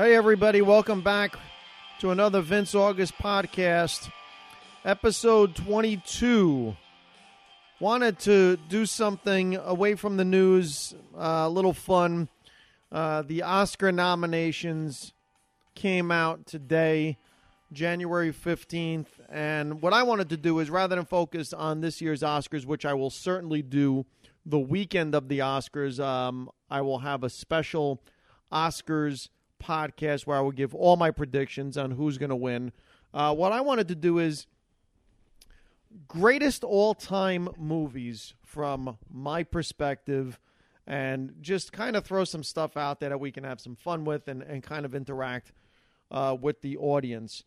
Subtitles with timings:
[0.00, 1.36] Hey, everybody, welcome back
[1.98, 4.10] to another Vince August podcast,
[4.82, 6.74] episode 22.
[7.80, 12.30] Wanted to do something away from the news, uh, a little fun.
[12.90, 15.12] Uh, the Oscar nominations
[15.74, 17.18] came out today,
[17.70, 19.08] January 15th.
[19.28, 22.86] And what I wanted to do is rather than focus on this year's Oscars, which
[22.86, 24.06] I will certainly do
[24.46, 28.00] the weekend of the Oscars, um, I will have a special
[28.50, 29.28] Oscars
[29.60, 32.72] podcast where I will give all my predictions on who's going to win.
[33.12, 34.46] Uh, what I wanted to do is
[36.08, 40.38] greatest all time movies from my perspective
[40.86, 44.04] and just kind of throw some stuff out there that we can have some fun
[44.04, 45.52] with and, and kind of interact
[46.10, 47.44] uh, with the audience.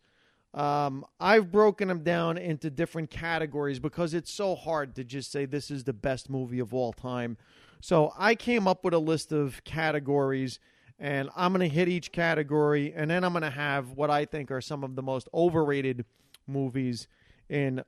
[0.54, 5.46] Um, I've broken them down into different categories because it's so hard to just say
[5.46, 7.36] this is the best movie of all time.
[7.80, 10.60] So I came up with a list of categories,
[10.98, 14.24] and I'm going to hit each category, and then I'm going to have what I
[14.24, 16.04] think are some of the most overrated
[16.46, 17.08] movies
[17.48, 17.82] in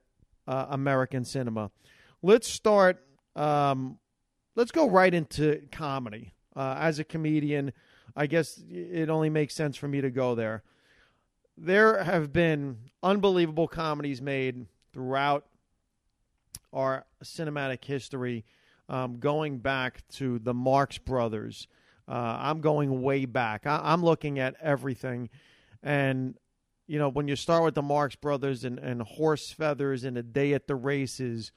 [0.46, 1.70] uh, American cinema.
[2.22, 3.04] Let's start.
[3.34, 3.98] Um,
[4.54, 6.32] let's go right into comedy.
[6.54, 7.72] Uh, as a comedian,
[8.16, 10.62] I guess it only makes sense for me to go there.
[11.58, 15.46] There have been unbelievable comedies made throughout
[16.72, 18.44] our cinematic history,
[18.88, 21.68] um, going back to the Marx Brothers.
[22.08, 23.66] Uh, I'm going way back.
[23.66, 25.28] I, am looking at everything,
[25.82, 26.36] and
[26.86, 30.22] you know when you start with the Marx Brothers and, and Horse Feathers and A
[30.22, 31.50] Day at the Races,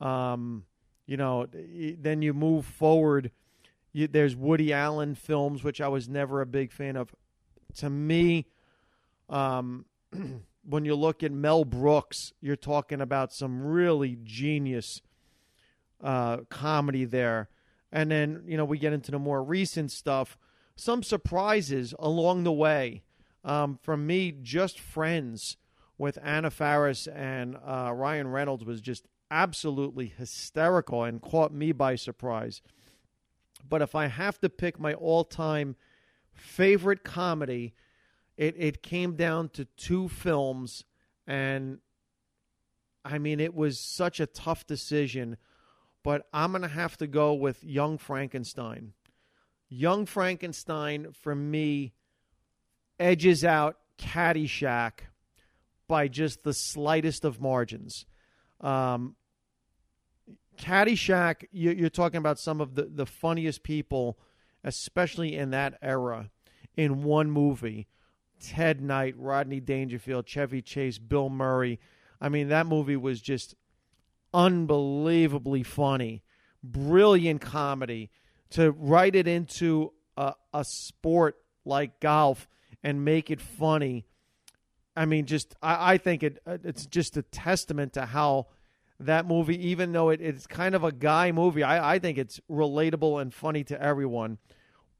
[0.00, 0.64] um,
[1.06, 3.30] you know, then you move forward.
[3.92, 7.14] You, there's Woody Allen films, which I was never a big fan of.
[7.78, 8.46] To me,
[9.28, 9.86] um,
[10.64, 15.00] when you look at Mel Brooks, you're talking about some really genius
[16.02, 17.48] uh, comedy there.
[17.92, 20.36] And then, you know, we get into the more recent stuff.
[20.74, 23.02] Some surprises along the way.
[23.44, 25.56] Um, from me, just friends
[25.98, 31.94] with Anna Faris and uh, Ryan Reynolds was just absolutely hysterical and caught me by
[31.94, 32.60] surprise.
[33.68, 35.76] But if I have to pick my all time
[36.32, 37.74] favorite comedy,
[38.36, 40.84] it, it came down to two films,
[41.26, 41.78] and
[43.04, 45.38] I mean, it was such a tough decision,
[46.06, 48.92] but I'm going to have to go with Young Frankenstein.
[49.68, 51.94] Young Frankenstein, for me,
[53.00, 55.00] edges out Caddyshack
[55.88, 58.06] by just the slightest of margins.
[58.60, 59.16] Um,
[60.56, 64.16] Caddyshack, you're talking about some of the, the funniest people,
[64.62, 66.30] especially in that era,
[66.76, 67.88] in one movie.
[68.40, 71.80] Ted Knight, Rodney Dangerfield, Chevy Chase, Bill Murray.
[72.20, 73.56] I mean, that movie was just
[74.36, 76.22] unbelievably funny,
[76.62, 78.10] brilliant comedy.
[78.50, 82.46] To write it into a, a sport like golf
[82.84, 84.06] and make it funny,
[84.94, 88.46] I mean, just I, I think it it's just a testament to how
[89.00, 92.40] that movie, even though it, it's kind of a guy movie, I, I think it's
[92.50, 94.38] relatable and funny to everyone.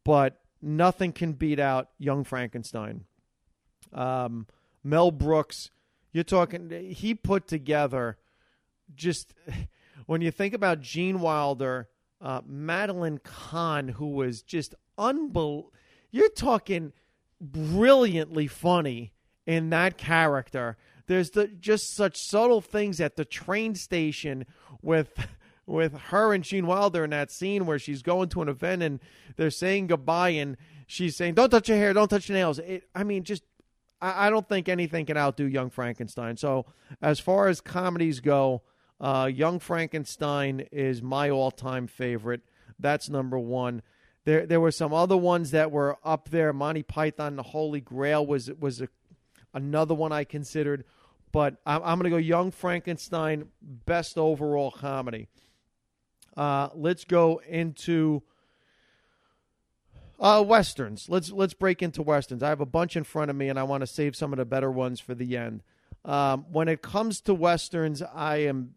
[0.04, 3.04] But nothing can beat out Young Frankenstein.
[3.92, 4.46] Um,
[4.82, 5.70] Mel Brooks,
[6.12, 8.18] you're talking, he put together
[8.94, 9.34] just
[10.06, 11.88] when you think about Gene Wilder,
[12.20, 15.72] uh, Madeline Kahn, who was just unbelievable.
[16.10, 16.92] You're talking
[17.40, 19.12] brilliantly funny
[19.46, 20.76] in that character.
[21.06, 24.46] There's the, just such subtle things at the train station
[24.82, 25.10] with
[25.66, 29.00] with her and Gene Wilder in that scene where she's going to an event and
[29.34, 32.84] they're saying goodbye and she's saying, "Don't touch your hair, don't touch your nails." It,
[32.94, 33.42] I mean, just
[34.00, 36.36] I, I, don't think anything can outdo Young Frankenstein.
[36.36, 36.66] So
[37.02, 38.62] as far as comedies go,
[39.00, 42.42] uh, Young Frankenstein is my all-time favorite.
[42.78, 43.82] That's number one.
[44.24, 46.52] There, there were some other ones that were up there.
[46.52, 48.88] Monty Python, The Holy Grail was was a,
[49.54, 50.84] another one I considered,
[51.30, 55.28] but I'm, I'm going to go Young Frankenstein, best overall comedy.
[56.36, 58.22] Uh, let's go into
[60.18, 61.08] uh, westerns.
[61.08, 62.42] Let's let's break into westerns.
[62.42, 64.38] I have a bunch in front of me, and I want to save some of
[64.38, 65.62] the better ones for the end.
[66.04, 68.74] Um, when it comes to westerns, I am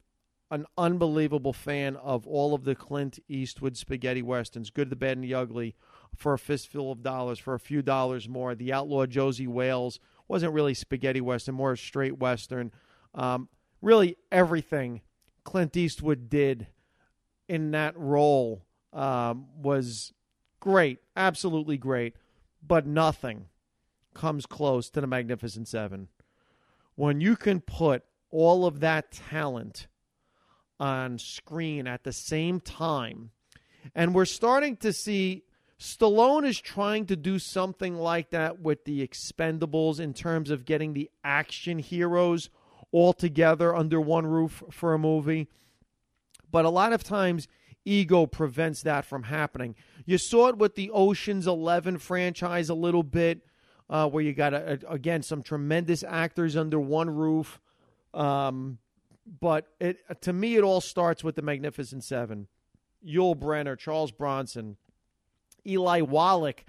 [0.52, 5.24] an unbelievable fan of all of the Clint Eastwood spaghetti westerns, Good, the Bad, and
[5.24, 5.76] the Ugly,
[6.16, 8.56] for a fistful of dollars, for a few dollars more.
[8.56, 12.72] The Outlaw Josey Wales wasn't really spaghetti western, more a straight western.
[13.14, 13.50] Um,
[13.82, 15.02] really, everything
[15.44, 16.68] Clint Eastwood did
[17.48, 20.14] in that role um, was
[20.60, 22.16] great, absolutely great,
[22.66, 23.46] but nothing
[24.14, 26.08] comes close to the Magnificent Seven.
[26.96, 29.88] When you can put all of that talent
[30.80, 33.32] on screen at the same time,
[33.96, 35.44] and we're starting to see
[35.80, 40.94] Stallone is trying to do something like that with the Expendables in terms of getting
[40.94, 42.50] the action heroes
[42.92, 45.48] all together under one roof for a movie.
[46.52, 47.48] But a lot of times,
[47.86, 49.76] ego prevents that from happening.
[50.06, 53.42] You saw it with the Ocean's 11 franchise a little bit,
[53.90, 57.62] uh, where you got, a, a, again, some tremendous actors under one roof.
[58.14, 58.80] Um,
[59.40, 62.48] but it, to me, it all starts with the Magnificent Seven.
[63.06, 64.78] Yul Brynner, Charles Bronson,
[65.66, 66.66] Eli Wallach,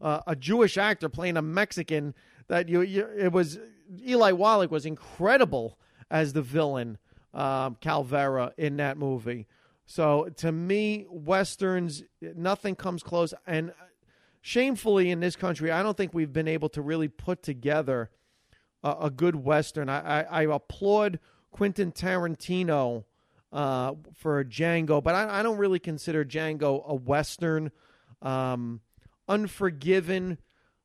[0.00, 2.14] uh, a Jewish actor playing a Mexican.
[2.48, 3.58] That you, you, it was
[4.06, 5.78] Eli Wallach was incredible
[6.10, 6.98] as the villain,
[7.32, 9.46] um, Calvera in that movie.
[9.86, 13.34] So to me, westerns, nothing comes close.
[13.46, 13.72] And
[14.40, 18.10] shamefully, in this country, I don't think we've been able to really put together
[18.82, 19.88] a, a good western.
[19.88, 21.18] I, I, I applaud
[21.52, 23.04] Quentin Tarantino
[23.52, 27.70] uh, for Django, but I, I, don't really consider Django a western.
[28.22, 28.80] Um,
[29.28, 30.38] Unforgiven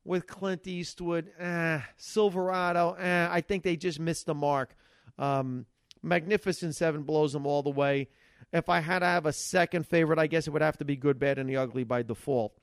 [0.06, 4.76] with Clint Eastwood, eh, Silverado, eh, I think they just missed the mark.
[5.18, 5.66] Um,
[6.04, 8.08] Magnificent Seven blows them all the way.
[8.54, 10.96] If I had to have a second favorite, I guess it would have to be
[10.96, 12.54] Good, Bad, and the Ugly by default.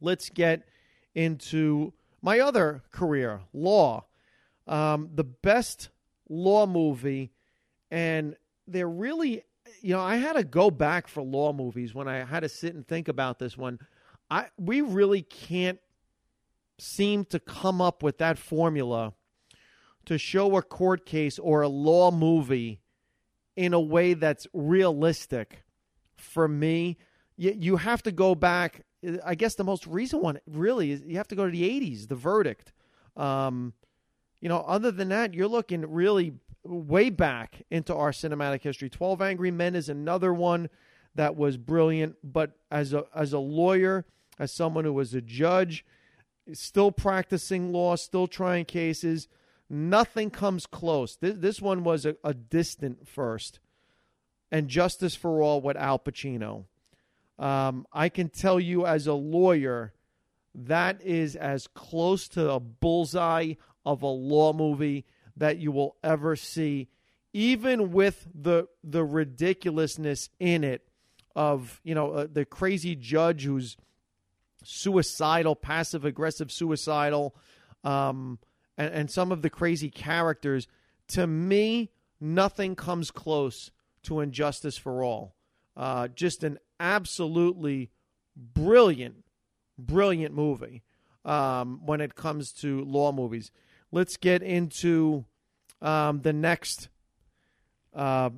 [0.00, 0.66] Let's get
[1.14, 1.92] into
[2.22, 4.04] my other career, law.
[4.66, 5.90] Um, the best
[6.28, 7.32] law movie,
[7.90, 8.36] and
[8.66, 9.42] they're really,
[9.80, 12.74] you know, I had to go back for law movies when I had to sit
[12.74, 13.78] and think about this one.
[14.30, 15.78] I we really can't
[16.78, 19.14] seem to come up with that formula
[20.04, 22.80] to show a court case or a law movie
[23.56, 25.64] in a way that's realistic
[26.14, 26.98] for me
[27.36, 28.84] you, you have to go back
[29.24, 32.08] i guess the most recent one really is you have to go to the 80s
[32.08, 32.72] the verdict
[33.16, 33.72] um,
[34.40, 36.34] you know, other than that, you're looking really
[36.64, 38.90] way back into our cinematic history.
[38.90, 40.68] 12 Angry Men is another one
[41.14, 44.04] that was brilliant, but as a as a lawyer,
[44.38, 45.84] as someone who was a judge,
[46.52, 49.28] still practicing law, still trying cases,
[49.68, 51.16] nothing comes close.
[51.16, 53.60] This, this one was a, a distant first.
[54.52, 56.64] And Justice for All with Al Pacino.
[57.38, 59.92] Um, I can tell you as a lawyer,
[60.54, 63.54] that is as close to a bullseye
[63.86, 65.06] of a law movie
[65.36, 66.88] that you will ever see,
[67.32, 70.86] even with the the ridiculousness in it
[71.34, 73.76] of you know uh, the crazy judge who's
[74.64, 77.36] suicidal, passive aggressive, suicidal,
[77.84, 78.38] um,
[78.76, 80.66] and, and some of the crazy characters.
[81.08, 83.70] To me, nothing comes close
[84.02, 85.36] to And Justice for All.
[85.76, 87.90] Uh, just an absolutely
[88.34, 89.24] brilliant,
[89.78, 90.82] brilliant movie
[91.24, 93.50] um, when it comes to law movies
[93.92, 95.24] let's get into
[95.80, 96.88] um, the next
[97.94, 98.30] uh,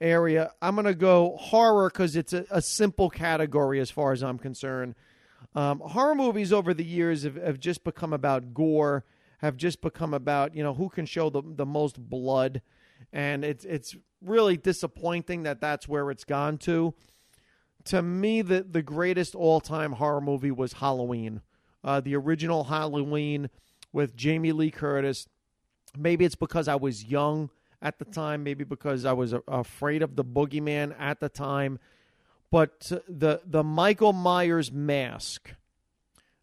[0.00, 0.52] area.
[0.60, 4.38] I'm going to go horror because it's a, a, simple category as far as I'm
[4.38, 4.94] concerned.
[5.54, 9.04] Um, horror movies over the years have, have, just become about gore,
[9.38, 12.62] have just become about you know who can show the the most blood,
[13.12, 16.94] and it's it's really disappointing that that's where it's gone to.
[17.86, 21.42] To me, the the greatest all time horror movie was Halloween,
[21.84, 23.50] uh, the original Halloween
[23.94, 25.28] with Jamie Lee Curtis.
[25.96, 27.48] Maybe it's because I was young
[27.80, 31.78] at the time, maybe because I was afraid of the boogeyman at the time.
[32.50, 35.54] But the the Michael Myers mask,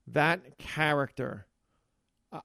[0.07, 1.45] that character,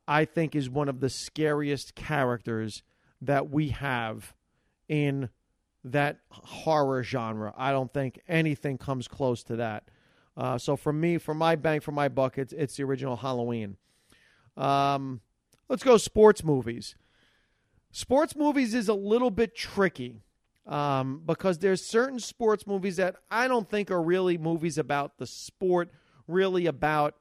[0.07, 2.83] I think is one of the scariest characters
[3.21, 4.35] that we have
[4.89, 5.31] in
[5.85, 7.55] that horror genre.
[7.57, 9.89] I don't think anything comes close to that.
[10.37, 13.77] Uh, so for me, for my bang for my buck, it's, it's the original Halloween.
[14.57, 15.21] Um,
[15.69, 16.97] let's go sports movies.
[17.91, 20.23] Sports movies is a little bit tricky
[20.67, 25.27] um, because there's certain sports movies that I don't think are really movies about the
[25.27, 25.91] sport,
[26.27, 27.15] really about,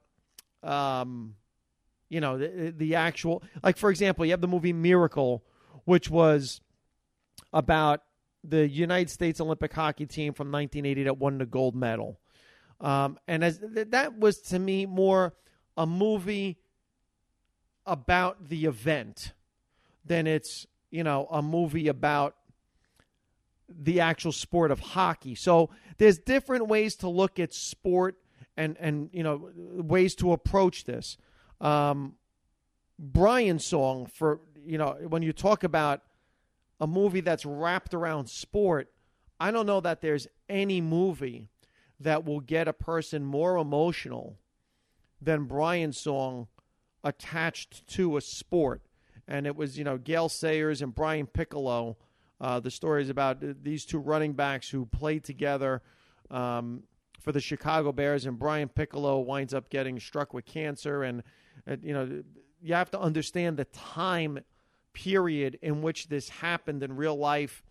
[0.63, 1.35] um,
[2.09, 3.43] you know, the, the actual.
[3.63, 5.43] Like for example, you have the movie Miracle,
[5.85, 6.61] which was
[7.53, 8.01] about
[8.43, 12.19] the United States Olympic hockey team from 1980 that won the gold medal.
[12.81, 15.33] Um, and as that was to me more
[15.77, 16.57] a movie
[17.85, 19.33] about the event
[20.05, 22.35] than it's you know a movie about
[23.67, 25.35] the actual sport of hockey.
[25.35, 28.17] So there's different ways to look at sport
[28.57, 31.17] and and you know ways to approach this.
[31.61, 32.15] Um,
[32.97, 36.01] Brian's song for you know when you talk about
[36.79, 38.91] a movie that's wrapped around sport,
[39.39, 41.49] I don't know that there's any movie
[41.99, 44.37] that will get a person more emotional
[45.21, 46.47] than Brian's song
[47.05, 48.81] attached to a sport.
[49.27, 51.97] And it was, you know, Gale Sayers and Brian Piccolo.
[52.41, 55.81] Uh, the story is about these two running backs who played together
[56.29, 56.83] um,
[57.21, 61.23] for the Chicago Bears, and Brian Piccolo winds up getting struck with cancer, and,
[61.65, 62.23] and you know
[62.61, 64.39] you have to understand the time
[64.93, 67.63] period in which this happened in real life.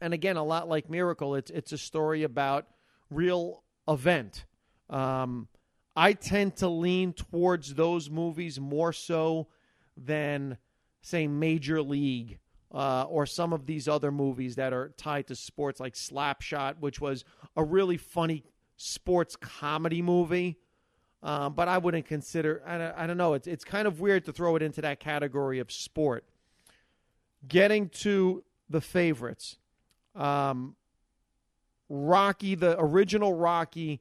[0.00, 2.66] And again, a lot like Miracle, it's it's a story about
[3.10, 4.44] real event.
[4.88, 5.48] Um,
[5.96, 9.48] I tend to lean towards those movies more so
[9.96, 10.56] than,
[11.02, 12.38] say, Major League
[12.72, 17.00] uh, or some of these other movies that are tied to sports, like Slapshot, which
[17.00, 17.24] was
[17.56, 18.44] a really funny
[18.76, 20.58] sports comedy movie.
[21.22, 22.62] Um, but I wouldn't consider.
[22.66, 23.34] I don't, I don't know.
[23.34, 26.24] It's it's kind of weird to throw it into that category of sport.
[27.46, 29.58] Getting to the favorites,
[30.14, 30.76] um,
[31.90, 34.00] Rocky, the original Rocky,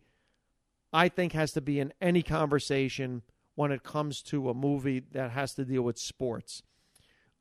[0.91, 3.21] I think has to be in any conversation
[3.55, 6.63] when it comes to a movie that has to deal with sports.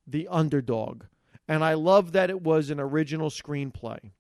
[0.07, 1.05] The underdog.
[1.47, 4.11] And I love that it was an original screenplay.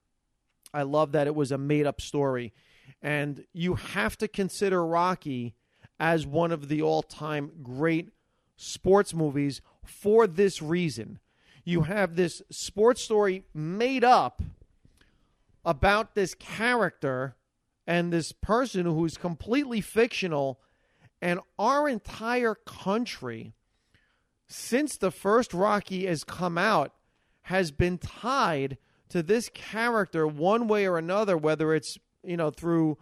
[0.72, 2.52] I love that it was a made up story.
[3.02, 5.54] And you have to consider Rocky
[6.00, 8.10] as one of the all time great
[8.56, 11.18] sports movies for this reason.
[11.64, 14.42] You have this sports story made up
[15.64, 17.36] about this character
[17.88, 20.60] and this person who's completely fictional,
[21.22, 23.54] and our entire country,
[24.46, 26.92] since the first Rocky has come out,
[27.44, 28.76] has been tied
[29.08, 32.98] to this character one way or another, whether it's, you know, through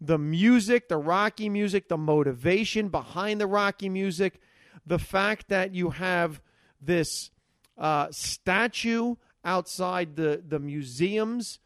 [0.00, 4.40] the music, the Rocky music, the motivation behind the Rocky music,
[4.86, 6.40] the fact that you have
[6.80, 7.32] this
[7.76, 11.58] uh, statue outside the, the museums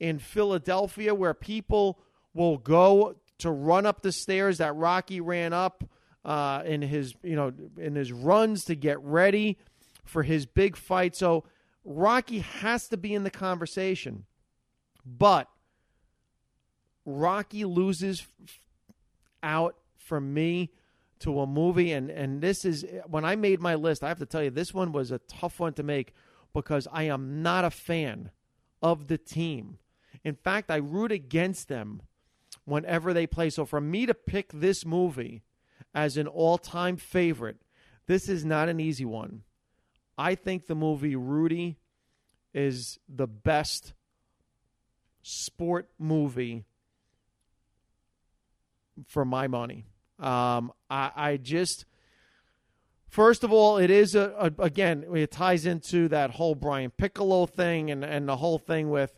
[0.00, 2.00] in Philadelphia where people
[2.34, 5.84] will go to run up the stairs that Rocky ran up
[6.24, 9.58] uh, in his you know in his runs to get ready
[10.04, 11.16] for his big fight.
[11.16, 11.44] So
[11.84, 14.24] Rocky has to be in the conversation.
[15.04, 15.48] But
[17.04, 18.26] Rocky loses
[19.42, 20.70] out for me
[21.20, 24.26] to a movie and and this is when I made my list, I have to
[24.26, 26.12] tell you this one was a tough one to make
[26.52, 28.30] because I am not a fan
[28.82, 29.78] of the team.
[30.24, 32.02] In fact, I root against them
[32.68, 33.50] whenever they play.
[33.50, 35.42] So for me to pick this movie
[35.94, 37.56] as an all-time favorite,
[38.06, 39.42] this is not an easy one.
[40.16, 41.78] I think the movie Rudy
[42.52, 43.94] is the best
[45.22, 46.64] sport movie
[49.06, 49.84] for my money.
[50.18, 51.84] Um, I, I just,
[53.08, 57.46] first of all, it is a, a, again, it ties into that whole Brian Piccolo
[57.46, 59.12] thing and and the whole thing with,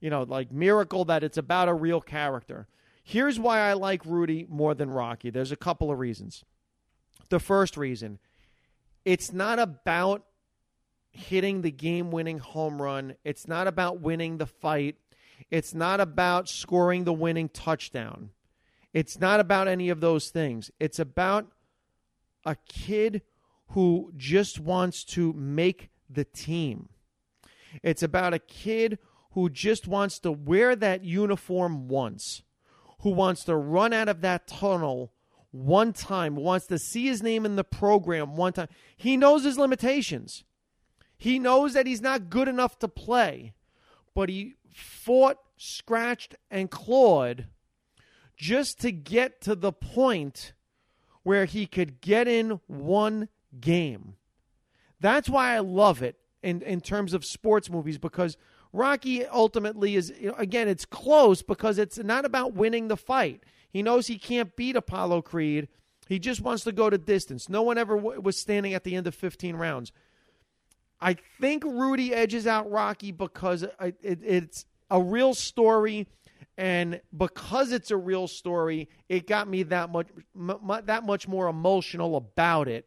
[0.00, 2.66] you know, like Miracle that it's about a real character.
[3.02, 5.30] Here's why I like Rudy more than Rocky.
[5.30, 6.44] There's a couple of reasons.
[7.28, 8.18] The first reason,
[9.04, 10.24] it's not about
[11.10, 13.16] hitting the game winning home run.
[13.24, 14.96] It's not about winning the fight.
[15.50, 18.30] It's not about scoring the winning touchdown.
[18.92, 20.70] It's not about any of those things.
[20.78, 21.46] It's about
[22.44, 23.22] a kid
[23.68, 26.88] who just wants to make the team.
[27.82, 28.98] It's about a kid
[29.32, 32.42] who just wants to wear that uniform once,
[33.02, 35.12] who wants to run out of that tunnel
[35.50, 38.68] one time, wants to see his name in the program one time.
[38.96, 40.44] He knows his limitations.
[41.18, 43.52] He knows that he's not good enough to play,
[44.14, 47.46] but he fought, scratched, and clawed
[48.36, 50.52] just to get to the point
[51.22, 53.28] where he could get in one
[53.60, 54.14] game.
[55.00, 58.36] That's why I love it in, in terms of sports movies because
[58.72, 63.42] Rocky ultimately is, again, it's close because it's not about winning the fight.
[63.70, 65.68] He knows he can't beat Apollo Creed.
[66.08, 67.48] He just wants to go to distance.
[67.48, 69.92] No one ever w- was standing at the end of 15 rounds.
[71.00, 76.06] I think Rudy edges out Rocky because it, it, it's a real story,
[76.56, 81.48] and because it's a real story, it got me that much m- that much more
[81.48, 82.86] emotional about it.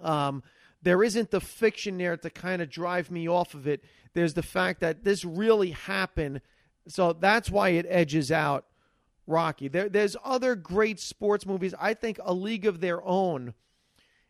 [0.00, 0.42] Um,
[0.82, 3.84] there isn't the fiction there to kind of drive me off of it.
[4.14, 6.40] There's the fact that this really happened,
[6.86, 8.66] so that's why it edges out
[9.26, 9.68] Rocky.
[9.68, 11.74] There, there's other great sports movies.
[11.78, 13.54] I think A League of Their Own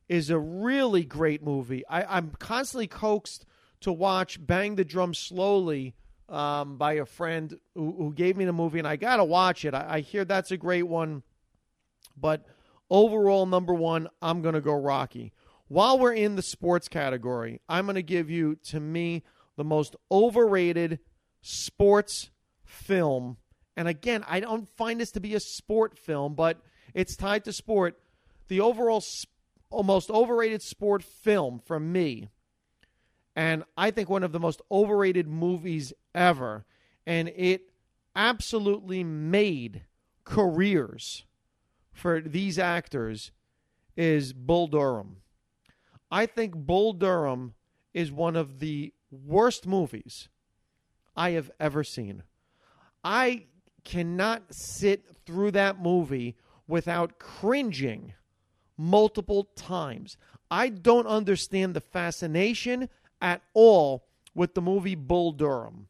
[0.08, 1.86] is a really great movie.
[1.88, 3.46] I, am constantly coaxed
[3.80, 5.94] to watch Bang the Drum Slowly
[6.28, 9.64] um, by a friend who, who, gave me the movie, and I got to watch
[9.64, 9.74] it.
[9.74, 11.22] I, I hear that's a great one.
[12.16, 12.46] But
[12.90, 15.32] overall, number one, I'm going to go Rocky.
[15.68, 19.22] While we're in the sports category, I'm going to give you, to me,
[19.56, 21.00] the most overrated
[21.40, 22.30] sports
[22.64, 23.37] film.
[23.76, 26.61] And again, I don't find this to be a sport film, but
[26.94, 27.99] it's tied to sport.
[28.49, 29.02] The overall
[29.71, 32.28] oh, most overrated sport film from me.
[33.35, 36.66] And I think one of the most overrated movies ever.
[37.06, 37.71] And it
[38.14, 39.82] absolutely made
[40.25, 41.25] careers
[41.92, 43.32] for these actors
[43.97, 45.16] is Bull Durham.
[46.11, 47.54] I think Bull Durham
[47.94, 50.28] is one of the worst movies
[51.14, 52.23] I have ever seen.
[53.04, 53.47] I
[53.85, 58.14] cannot sit through that movie without cringing
[58.76, 60.16] multiple times.
[60.50, 62.88] I don't understand the fascination
[63.21, 65.88] at all with the movie Bull Durham.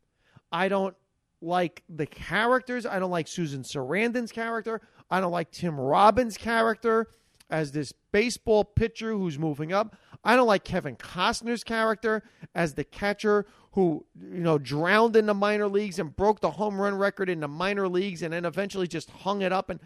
[0.50, 0.95] I don't
[1.41, 2.87] like the characters.
[2.87, 4.81] I don't like Susan Sarandon's character.
[5.11, 7.09] I don't like Tim Robbins' character
[7.52, 9.94] as this baseball pitcher who's moving up.
[10.25, 12.23] I don't like Kevin Costner's character
[12.54, 16.80] as the catcher who, you know, drowned in the minor leagues and broke the home
[16.80, 19.80] run record in the minor leagues and then eventually just hung it up and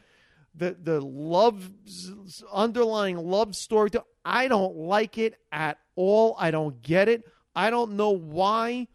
[0.55, 1.71] the the love
[2.53, 6.35] underlying love story to I don't like it at all.
[6.39, 7.25] I don't get it.
[7.55, 8.89] I don't know why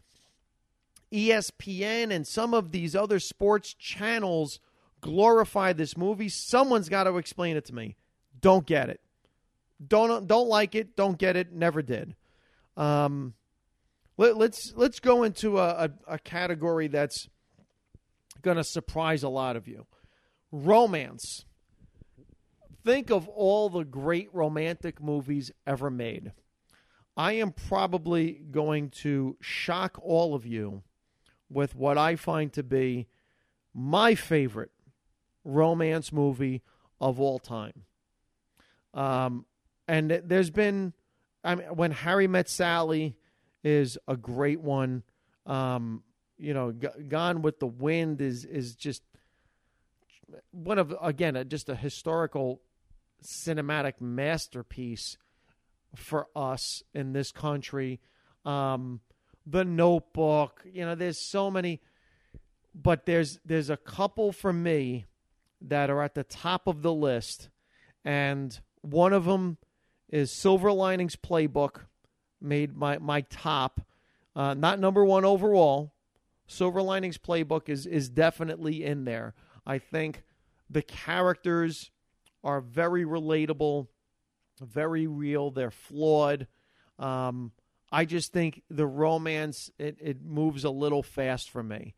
[1.12, 4.60] ESPN and some of these other sports channels
[5.00, 6.28] glorify this movie.
[6.28, 7.96] Someone's got to explain it to me.
[8.42, 9.00] Don't get it.
[9.84, 10.94] Don't don't like it.
[10.94, 11.52] Don't get it.
[11.52, 12.14] Never did.
[12.76, 13.34] Um,
[14.16, 17.28] let, us let's, let's go into a, a, a category that's
[18.42, 19.86] going to surprise a lot of you.
[20.50, 21.44] Romance.
[22.84, 26.32] Think of all the great romantic movies ever made.
[27.16, 30.82] I am probably going to shock all of you
[31.48, 33.06] with what I find to be
[33.74, 34.70] my favorite
[35.44, 36.62] romance movie
[37.00, 37.84] of all time.
[38.94, 39.46] Um,
[39.88, 40.92] and there's been,
[41.42, 43.16] I mean, when Harry Met Sally
[43.64, 45.02] is a great one.
[45.46, 46.02] Um,
[46.38, 49.02] you know, G- Gone with the Wind is is just
[50.50, 52.60] one of again just a historical
[53.22, 55.16] cinematic masterpiece
[55.94, 58.00] for us in this country.
[58.44, 59.00] Um,
[59.46, 60.64] the Notebook.
[60.64, 61.80] You know, there's so many,
[62.74, 65.06] but there's there's a couple for me
[65.60, 67.50] that are at the top of the list,
[68.04, 69.58] and one of them
[70.08, 71.86] is Silver Linings Playbook,
[72.40, 73.80] made my my top,
[74.36, 75.94] uh, not number one overall.
[76.46, 79.34] Silver Linings Playbook is is definitely in there.
[79.66, 80.22] I think
[80.68, 81.90] the characters
[82.44, 83.86] are very relatable,
[84.60, 85.50] very real.
[85.50, 86.46] They're flawed.
[86.98, 87.52] Um,
[87.90, 91.94] I just think the romance it, it moves a little fast for me.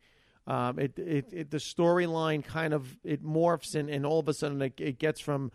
[0.47, 4.33] Um, it, it, it the storyline kind of it morphs and, and all of a
[4.33, 5.51] sudden it, it gets from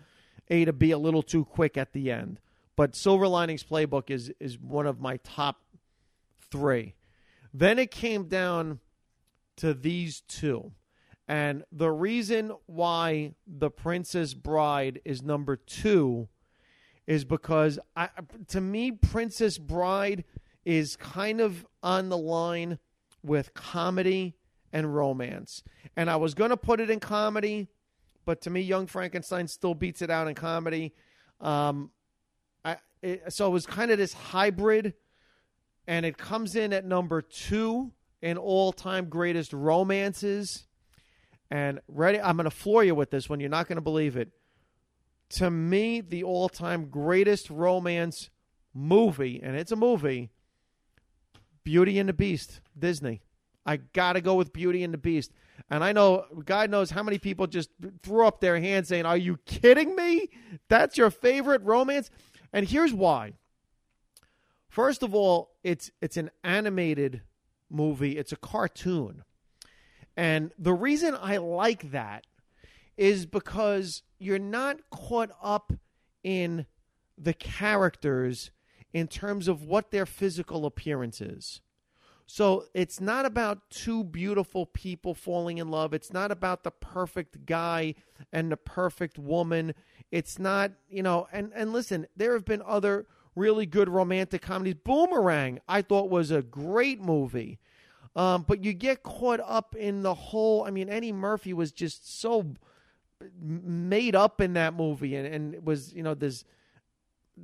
[0.51, 2.41] A to B a little too quick at the end.
[2.77, 5.61] But Silver Linings Playbook is is one of my top
[6.51, 6.95] three.
[7.53, 8.81] Then it came down
[9.57, 10.73] to these two.
[11.29, 16.29] And the reason why The Princess Bride is number two
[17.07, 18.09] is because I,
[18.49, 20.25] to me, Princess Bride
[20.65, 22.79] is kind of on the line
[23.23, 24.35] with comedy
[24.73, 25.63] and romance.
[25.97, 27.69] And I was going to put it in comedy,
[28.31, 30.95] but to me, Young Frankenstein still beats it out in comedy.
[31.41, 31.91] Um,
[32.65, 34.95] I, it, so it was kind of this hybrid,
[35.89, 37.91] and it comes in at number two
[38.23, 40.69] in all time greatest romances.
[41.51, 43.41] And ready, I'm going to floor you with this one.
[43.41, 44.31] You're not going to believe it
[45.31, 48.31] to me, the all time greatest romance
[48.73, 50.31] movie, and it's a movie
[51.65, 53.23] Beauty and the Beast, Disney.
[53.67, 55.33] I got to go with Beauty and the Beast.
[55.69, 57.71] And I know, God knows how many people just
[58.03, 60.29] threw up their hands saying, Are you kidding me?
[60.69, 62.11] That's your favorite romance?
[62.53, 63.35] And here's why.
[64.69, 67.23] First of all, it's it's an animated
[67.69, 68.17] movie.
[68.17, 69.25] It's a cartoon.
[70.17, 72.27] And the reason I like that
[72.97, 75.73] is because you're not caught up
[76.23, 76.67] in
[77.17, 78.51] the characters
[78.93, 81.61] in terms of what their physical appearance is.
[82.33, 85.93] So it's not about two beautiful people falling in love.
[85.93, 87.97] It's not about the perfect guy
[88.33, 89.75] and the perfect woman.
[90.13, 94.77] It's not, you know, and, and listen, there have been other really good romantic comedies.
[94.85, 97.59] Boomerang, I thought was a great movie.
[98.15, 100.63] Um, but you get caught up in the whole.
[100.63, 102.55] I mean, Eddie Murphy was just so
[103.41, 106.45] made up in that movie, and, and was you know this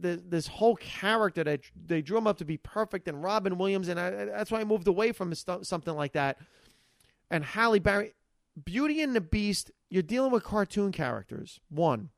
[0.01, 3.89] this, this whole character that they drew him up to be perfect, and Robin Williams,
[3.89, 6.39] and I, that's why I moved away from something like that.
[7.31, 8.15] And Halle Berry,
[8.65, 11.61] Beauty and the Beast, you're dealing with cartoon characters.
[11.69, 12.11] One,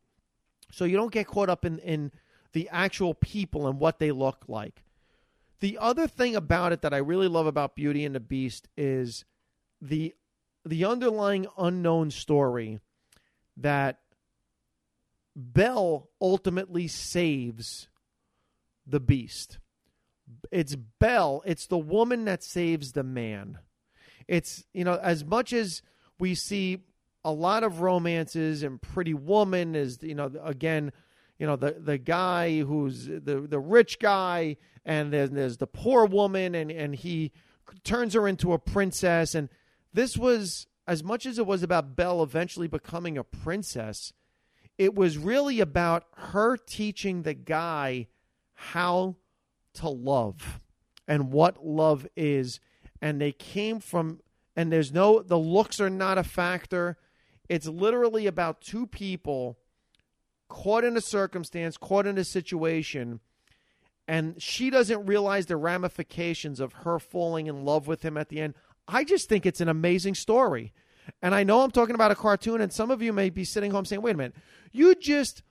[0.70, 2.12] so you don't get caught up in in
[2.52, 4.82] the actual people and what they look like.
[5.60, 9.24] The other thing about it that I really love about Beauty and the Beast is
[9.80, 10.14] the
[10.64, 12.80] the underlying unknown story
[13.56, 14.00] that
[15.40, 17.88] Belle ultimately saves
[18.84, 19.58] the beast.
[20.50, 23.58] It's Belle, it's the woman that saves the man.
[24.26, 25.80] It's, you know, as much as
[26.18, 26.80] we see
[27.24, 30.92] a lot of romances and Pretty Woman is you know again
[31.38, 36.06] you know the the guy who's the the rich guy and then there's the poor
[36.06, 37.32] woman and and he
[37.84, 39.48] turns her into a princess and
[39.92, 44.12] this was as much as it was about Belle eventually becoming a princess
[44.78, 48.06] it was really about her teaching the guy
[48.54, 49.16] how
[49.74, 50.60] to love
[51.06, 52.60] and what love is.
[53.02, 54.20] And they came from
[54.56, 56.96] and there's no the looks are not a factor.
[57.48, 59.58] It's literally about two people
[60.48, 63.20] caught in a circumstance caught in a situation
[64.06, 68.40] and she doesn't realize the ramifications of her falling in love with him at the
[68.40, 68.54] end.
[68.86, 70.72] I just think it's an amazing story
[71.22, 73.70] and i know i'm talking about a cartoon and some of you may be sitting
[73.70, 74.34] home saying wait a minute
[74.72, 75.42] you just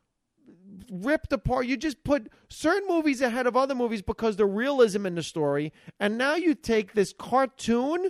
[0.89, 1.67] ripped apart.
[1.67, 5.73] You just put certain movies ahead of other movies because the realism in the story,
[5.99, 8.09] and now you take this cartoon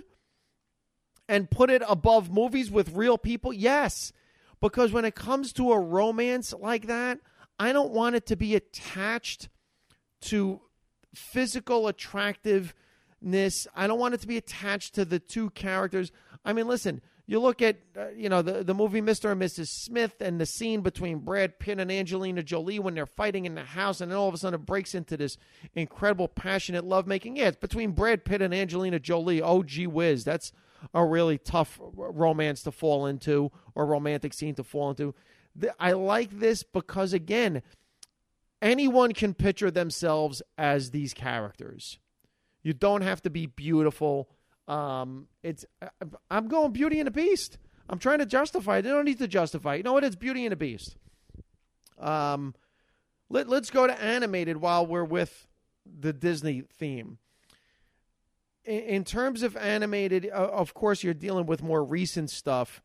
[1.28, 3.52] and put it above movies with real people.
[3.52, 4.12] Yes,
[4.60, 7.18] because when it comes to a romance like that,
[7.58, 9.48] I don't want it to be attached
[10.22, 10.60] to
[11.14, 13.66] physical attractiveness.
[13.74, 16.12] I don't want it to be attached to the two characters.
[16.44, 19.30] I mean, listen, you look at uh, you know the the movie Mr.
[19.30, 19.68] and Mrs.
[19.68, 23.62] Smith and the scene between Brad Pitt and Angelina Jolie when they're fighting in the
[23.62, 25.36] house and then all of a sudden it breaks into this
[25.74, 27.36] incredible passionate lovemaking.
[27.36, 29.42] Yeah, it's between Brad Pitt and Angelina Jolie.
[29.42, 30.52] Oh gee whiz, that's
[30.94, 35.14] a really tough romance to fall into or romantic scene to fall into.
[35.78, 37.62] I like this because again,
[38.62, 41.98] anyone can picture themselves as these characters.
[42.62, 44.30] You don't have to be beautiful
[44.68, 45.64] um, it's
[46.30, 47.58] I'm going Beauty and the Beast.
[47.88, 48.82] I'm trying to justify it.
[48.82, 49.78] They don't need to justify it.
[49.78, 50.04] You know what?
[50.04, 50.96] It's Beauty and the Beast.
[51.98, 52.54] Um,
[53.30, 55.46] let, let's go to animated while we're with
[55.86, 57.18] the Disney theme.
[58.64, 62.82] In, in terms of animated, uh, of course, you're dealing with more recent stuff.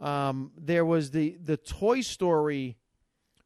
[0.00, 2.78] Um, there was the the Toy Story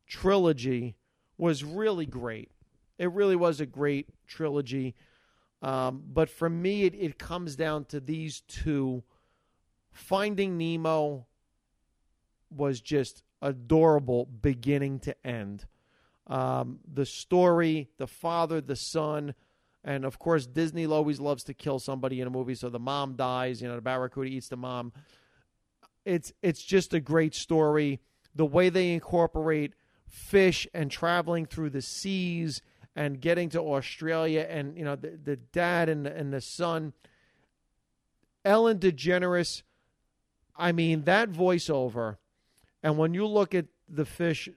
[0.06, 0.94] trilogy
[1.36, 2.50] was really great.
[2.98, 4.94] It really was a great trilogy.
[5.62, 9.04] Um, but for me, it, it comes down to these two.
[9.92, 11.26] Finding Nemo
[12.50, 15.66] was just adorable beginning to end.
[16.26, 19.34] Um, the story, the father, the son,
[19.84, 22.54] and of course, Disney always loves to kill somebody in a movie.
[22.54, 23.60] So the mom dies.
[23.60, 24.92] You know, the barracuda eats the mom.
[26.04, 28.00] It's it's just a great story.
[28.34, 29.74] The way they incorporate
[30.06, 32.62] fish and traveling through the seas
[32.94, 36.92] and getting to Australia and you know the, the dad and the, and the son
[38.44, 39.62] Ellen DeGeneres
[40.56, 42.16] I mean that voiceover
[42.82, 44.48] and when you look at the fish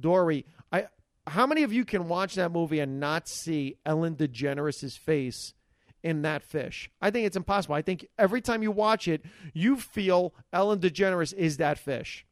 [0.00, 0.88] Dory I
[1.28, 5.54] how many of you can watch that movie and not see Ellen DeGeneres' face
[6.02, 6.90] in that fish?
[7.00, 7.74] I think it's impossible.
[7.74, 9.22] I think every time you watch it,
[9.52, 12.24] you feel Ellen DeGeneres is that fish.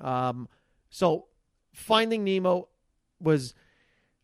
[0.00, 0.48] Um,
[0.90, 1.26] so
[1.72, 2.68] Finding Nemo
[3.20, 3.54] was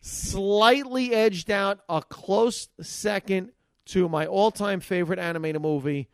[0.01, 3.53] slightly edged out a close second
[3.87, 6.09] to my all-time favorite animated movie,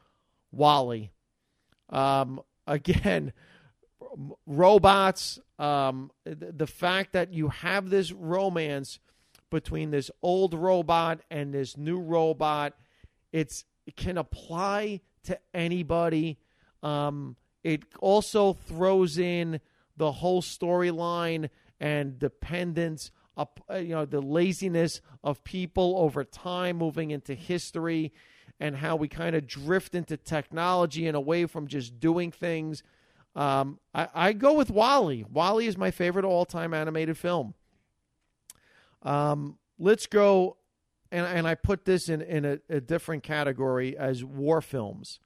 [0.51, 1.11] WALL-E.
[1.91, 3.33] Um, again,
[4.47, 5.39] robots.
[5.59, 8.99] Um, the, the fact that you have this romance
[9.51, 12.75] between this old robot and this new robot,
[13.33, 16.39] it's it can apply to anybody.
[16.83, 19.61] Um, it also throws in
[19.97, 23.47] the whole storyline and dependence uh,
[23.77, 28.13] you know the laziness of people over time moving into history
[28.59, 32.83] and how we kind of drift into technology and away from just doing things.
[33.35, 35.27] Um, I, I, go with WALL-E.
[35.31, 37.53] WALL-E is my favorite all-time animated film.
[39.03, 40.57] Um, let's go
[41.13, 45.21] and, and i put this in, in a, a different category as war films.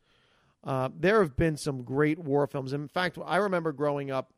[0.63, 2.73] Uh, there have been some great war films.
[2.73, 4.33] In fact i remember growing up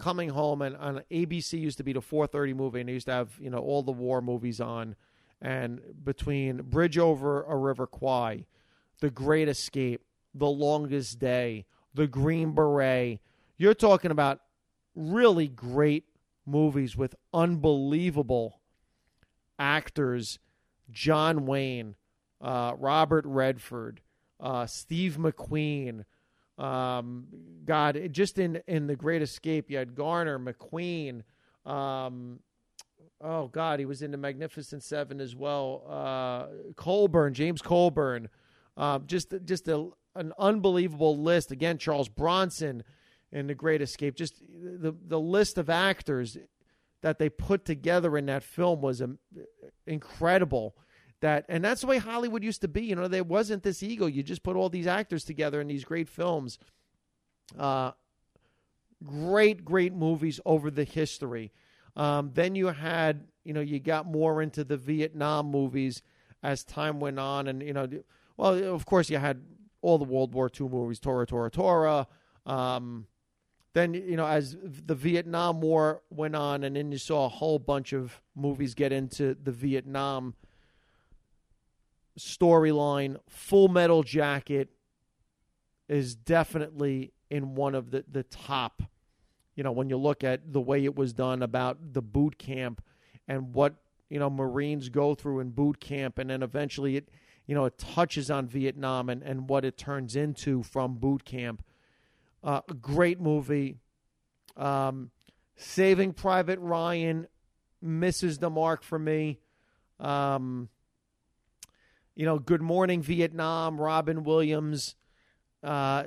[0.00, 3.12] coming home and on ABC used to be the 4:30 movie, and they used to
[3.12, 4.96] have you know all the war movies on,
[5.40, 8.46] and between Bridge over a River Kwai,
[9.00, 10.02] The Great Escape,
[10.34, 13.20] The Longest Day, The Green Beret,
[13.56, 14.40] you're talking about
[14.94, 16.04] really great
[16.46, 18.60] movies with unbelievable
[19.58, 20.38] actors,
[20.90, 21.94] John Wayne,
[22.40, 24.00] uh, Robert Redford,
[24.40, 26.04] uh, Steve McQueen.
[26.60, 27.26] Um,
[27.64, 31.22] God, just in in the Great Escape, you had Garner, McQueen.
[31.64, 32.40] Um,
[33.20, 35.84] oh God, he was in the Magnificent Seven as well.
[35.88, 38.28] Uh, Coburn, James Coburn,
[38.76, 41.52] Uh, just just a, an unbelievable list.
[41.52, 42.82] Again, Charles Bronson
[43.32, 44.14] in the Great Escape.
[44.16, 46.38] Just the the list of actors
[47.02, 49.18] that they put together in that film was um,
[49.86, 50.74] incredible.
[51.20, 52.82] That and that's the way Hollywood used to be.
[52.82, 54.06] You know, there wasn't this ego.
[54.06, 56.58] You just put all these actors together in these great films.
[57.58, 57.92] Uh,
[59.04, 61.52] great, great movies over the history.
[61.96, 66.02] Um, then you had, you know, you got more into the Vietnam movies
[66.42, 67.88] as time went on, and you know,
[68.36, 69.42] well, of course, you had
[69.82, 72.06] all the World War II movies, Tora, Tora, Tora.
[72.46, 73.06] Um,
[73.74, 77.58] then you know, as the Vietnam War went on, and then you saw a whole
[77.58, 80.34] bunch of movies get into the Vietnam
[82.20, 83.16] storyline.
[83.28, 84.68] Full Metal Jacket
[85.88, 88.82] is definitely in one of the the top.
[89.56, 92.82] You know, when you look at the way it was done about the boot camp
[93.26, 93.74] and what
[94.08, 97.08] you know Marines go through in boot camp, and then eventually it
[97.46, 101.64] you know it touches on Vietnam and and what it turns into from boot camp.
[102.42, 103.76] Uh, a great movie.
[104.56, 105.10] Um,
[105.56, 107.26] Saving Private Ryan
[107.82, 109.40] misses the mark for me.
[109.98, 110.68] Um,
[112.20, 114.94] you know, Good Morning Vietnam, Robin Williams
[115.64, 116.02] uh,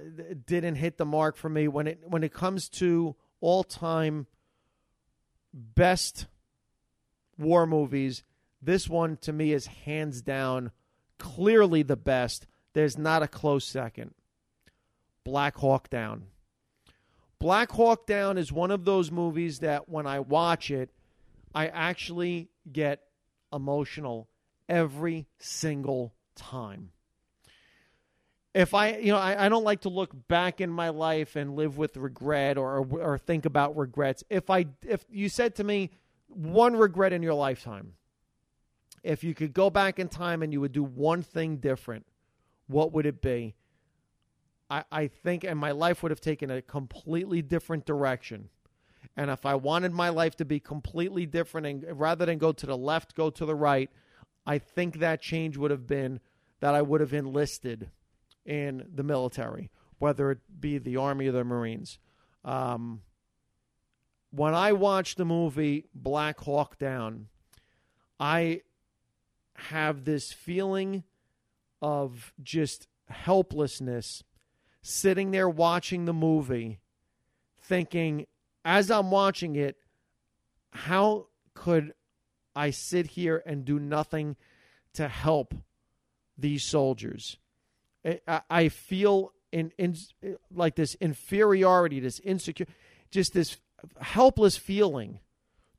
[0.45, 4.27] didn't hit the mark for me when it when it comes to all time
[5.51, 6.27] best
[7.35, 8.23] war movies.
[8.61, 10.69] This one to me is hands down,
[11.17, 12.45] clearly the best.
[12.73, 14.13] There's not a close second.
[15.23, 16.25] Black Hawk Down.
[17.39, 20.91] Black Hawk Down is one of those movies that when I watch it,
[21.55, 23.01] I actually get
[23.51, 24.27] emotional
[24.67, 26.91] every single time.
[28.53, 31.55] If I, you know, I, I don't like to look back in my life and
[31.55, 34.23] live with regret or, or or think about regrets.
[34.29, 35.89] If I, if you said to me,
[36.27, 37.93] one regret in your lifetime,
[39.03, 42.05] if you could go back in time and you would do one thing different,
[42.67, 43.55] what would it be?
[44.69, 48.49] I, I think, and my life would have taken a completely different direction.
[49.17, 52.65] And if I wanted my life to be completely different, and rather than go to
[52.65, 53.89] the left, go to the right,
[54.45, 56.19] I think that change would have been
[56.59, 57.89] that I would have enlisted
[58.45, 61.99] in the military, whether it be the Army or the Marines.
[62.43, 63.01] Um,
[64.31, 67.27] when I watched the movie Black Hawk Down,
[68.19, 68.61] I
[69.55, 71.03] have this feeling
[71.81, 74.23] of just helplessness
[74.81, 76.79] sitting there watching the movie,
[77.61, 78.25] thinking,
[78.65, 79.77] as I'm watching it,
[80.71, 81.93] how could
[82.55, 84.35] I sit here and do nothing
[84.93, 85.53] to help
[86.37, 87.37] these soldiers.
[88.49, 89.95] I, feel in, in
[90.53, 92.67] like this inferiority, this insecure,
[93.11, 93.57] just this
[93.99, 95.19] helpless feeling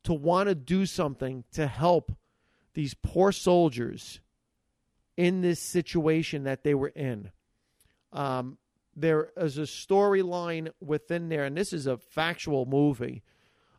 [0.03, 2.11] to want to do something to help
[2.73, 4.19] these poor soldiers
[5.17, 7.31] in this situation that they were in.
[8.11, 8.57] Um,
[8.95, 13.23] there is a storyline within there, and this is a factual movie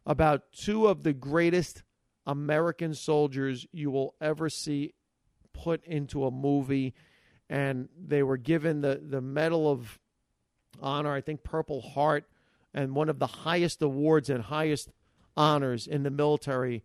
[0.04, 1.82] about two of the greatest
[2.26, 4.94] American soldiers you will ever see
[5.52, 6.94] put into a movie.
[7.48, 9.98] And they were given the, the Medal of
[10.82, 12.24] Honor, I think Purple Heart,
[12.74, 14.90] and one of the highest awards and highest
[15.36, 16.82] honors in the military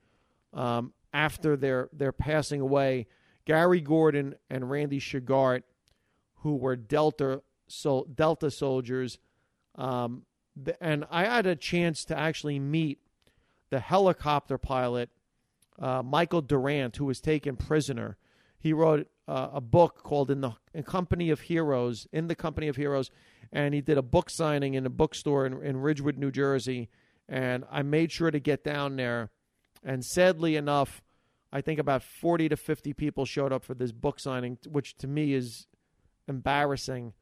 [0.54, 3.08] um, after their, their passing away.
[3.46, 5.64] Gary Gordon and Randy Shughart,
[6.36, 9.18] who were Delta so Delta soldiers,
[9.76, 10.24] um,
[10.82, 13.00] and I had a chance to actually meet
[13.70, 15.10] the helicopter pilot
[15.82, 18.18] uh, Michael Durant, who was taken prisoner.
[18.60, 22.68] He wrote uh, a book called "In the in Company of Heroes." In the Company
[22.68, 23.10] of Heroes,
[23.52, 26.90] and he did a book signing in a bookstore in, in Ridgewood, New Jersey.
[27.28, 29.32] And I made sure to get down there.
[29.84, 31.02] And sadly enough,
[31.52, 35.08] I think about forty to fifty people showed up for this book signing, which to
[35.08, 35.66] me is
[36.28, 37.14] embarrassing,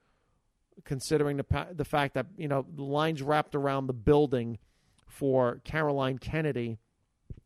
[0.83, 4.57] considering the the fact that you know the lines wrapped around the building
[5.07, 6.79] for Caroline Kennedy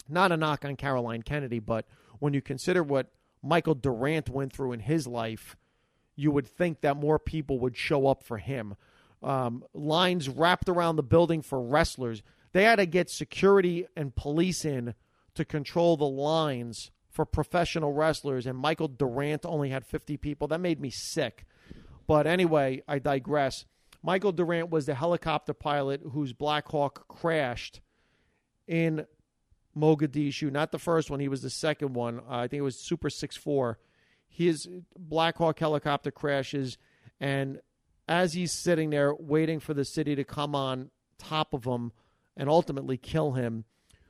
[0.07, 1.85] not a knock on Caroline Kennedy, but
[2.19, 3.11] when you consider what
[3.41, 5.55] Michael Durant went through in his life,
[6.15, 8.75] you would think that more people would show up for him.
[9.21, 12.21] Um, lines wrapped around the building for wrestlers.
[12.51, 14.93] They had to get security and police in
[15.35, 20.47] to control the lines for professional wrestlers, and Michael Durant only had 50 people.
[20.47, 21.45] That made me sick.
[22.07, 23.65] But anyway, I digress.
[24.01, 27.79] Michael Durant was the helicopter pilot whose Black Hawk crashed
[28.67, 29.05] in
[29.77, 31.19] Mogadishu, not the first one.
[31.19, 32.19] He was the second one.
[32.19, 33.79] Uh, I think it was Super Six Four.
[34.27, 36.77] His Black Hawk helicopter crashes,
[37.19, 37.59] and
[38.07, 41.91] as he's sitting there waiting for the city to come on top of him
[42.35, 43.65] and ultimately kill him,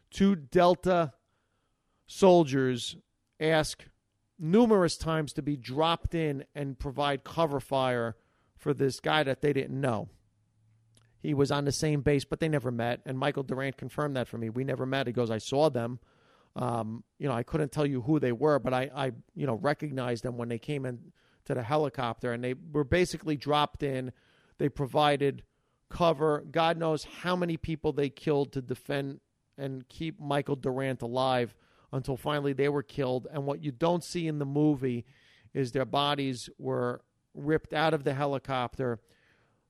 [0.09, 1.13] two Delta
[2.07, 2.95] soldiers
[3.39, 3.85] ask
[4.39, 8.15] numerous times to be dropped in and provide cover fire
[8.57, 10.09] for this guy that they didn't know
[11.23, 13.01] he was on the same base, but they never met.
[13.05, 14.49] And Michael Durant confirmed that for me.
[14.49, 15.07] We never met.
[15.07, 15.99] He goes, I saw them,
[16.55, 19.55] Um, you know, I couldn't tell you who they were, but I, I, you know,
[19.55, 20.99] recognized them when they came in
[21.45, 24.11] to the helicopter, and they were basically dropped in.
[24.59, 25.43] They provided
[25.89, 26.43] cover.
[26.51, 29.19] God knows how many people they killed to defend
[29.57, 31.55] and keep Michael Durant alive
[31.91, 33.27] until finally they were killed.
[33.31, 35.05] And what you don't see in the movie
[35.53, 37.01] is their bodies were
[37.33, 38.99] ripped out of the helicopter,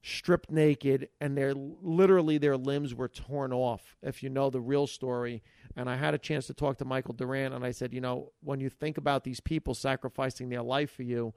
[0.03, 3.95] stripped naked, and their literally their limbs were torn off.
[4.03, 5.41] If you know the real story,
[5.75, 8.31] and I had a chance to talk to Michael Durant and I said, you know,
[8.41, 11.33] when you think about these people sacrificing their life for you,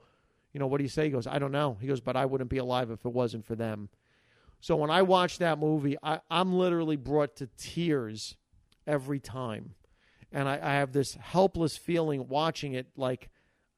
[0.53, 1.05] you know, what do you say?
[1.05, 1.77] He goes, I don't know.
[1.79, 3.89] He goes, but I wouldn't be alive if it wasn't for them.
[4.59, 8.35] So when I watch that movie, I, am literally brought to tears
[8.85, 9.75] every time.
[10.31, 12.87] And I, I, have this helpless feeling watching it.
[12.95, 13.29] Like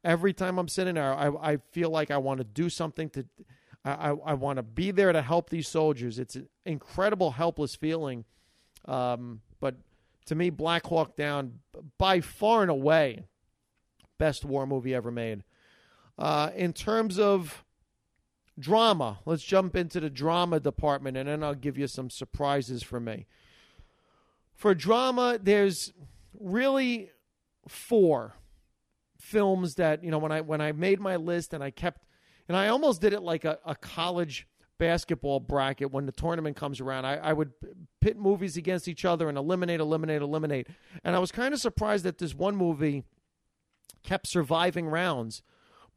[0.03, 3.25] every time I'm sitting there, I, I feel like I want to do something to,
[3.85, 6.19] I, I want to be there to help these soldiers.
[6.19, 8.25] It's an incredible, helpless feeling.
[8.85, 9.75] Um, but
[10.25, 11.59] to me, Black Hawk Down,
[11.97, 13.23] by far and away,
[14.17, 15.43] best war movie ever made.
[16.17, 17.63] Uh, in terms of
[18.59, 22.99] drama, let's jump into the drama department, and then I'll give you some surprises for
[22.99, 23.25] me.
[24.53, 25.93] For drama, there's
[26.37, 27.11] really
[27.67, 28.33] four
[29.17, 32.03] films that you know when I when I made my list and I kept
[32.49, 34.47] and I almost did it like a, a college
[34.79, 37.05] basketball bracket when the tournament comes around.
[37.05, 37.51] I, I would
[38.01, 40.67] pit movies against each other and eliminate, eliminate, eliminate.
[41.03, 43.03] And I was kind of surprised that this one movie
[44.01, 45.43] kept surviving rounds.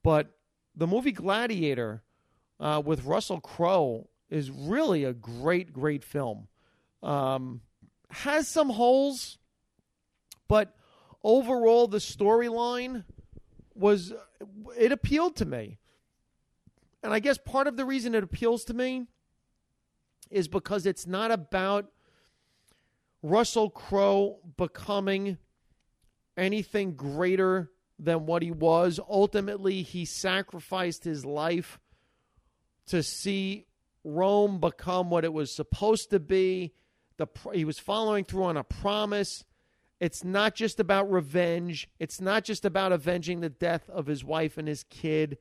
[0.03, 0.33] But
[0.77, 2.03] the movie Gladiator
[2.61, 6.49] uh, with Russell Crowe is really a great, great film.
[7.03, 7.62] Um,
[8.11, 9.38] has some holes,
[10.49, 10.77] but
[11.25, 13.05] overall, the storyline
[13.75, 14.12] was,
[14.79, 15.79] it appealed to me.
[17.03, 19.07] And I guess part of the reason it appeals to me
[20.31, 21.91] is because it's not about
[23.23, 25.38] Russell Crowe becoming
[26.37, 28.99] anything greater than what he was.
[29.09, 31.79] Ultimately, he sacrificed his life
[32.87, 33.67] to see
[34.05, 36.73] Rome become what it was supposed to be.
[37.19, 39.45] The, he was following through on a promise.
[40.01, 41.88] It's not just about revenge.
[42.01, 45.38] It's not just about avenging the death of his wife and his kid.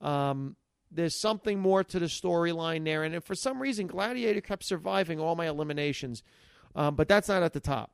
[0.00, 0.56] Um,
[0.94, 3.04] there's something more to the storyline there.
[3.04, 6.22] And for some reason, Gladiator kept surviving all my eliminations,
[6.74, 7.90] um, but that's not at the top.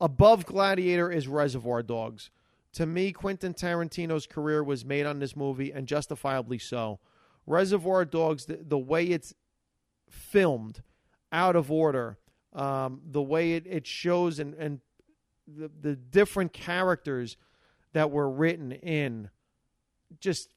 [0.00, 2.30] Above Gladiator is Reservoir Dogs.
[2.74, 6.98] To me, Quentin Tarantino's career was made on this movie, and justifiably so.
[7.46, 9.34] Reservoir Dogs, the, the way it's
[10.10, 10.82] filmed,
[11.30, 12.18] out of order,
[12.52, 14.80] um, the way it, it shows and, and
[15.46, 17.36] the, the different characters
[17.92, 19.30] that were written in,
[20.20, 20.48] just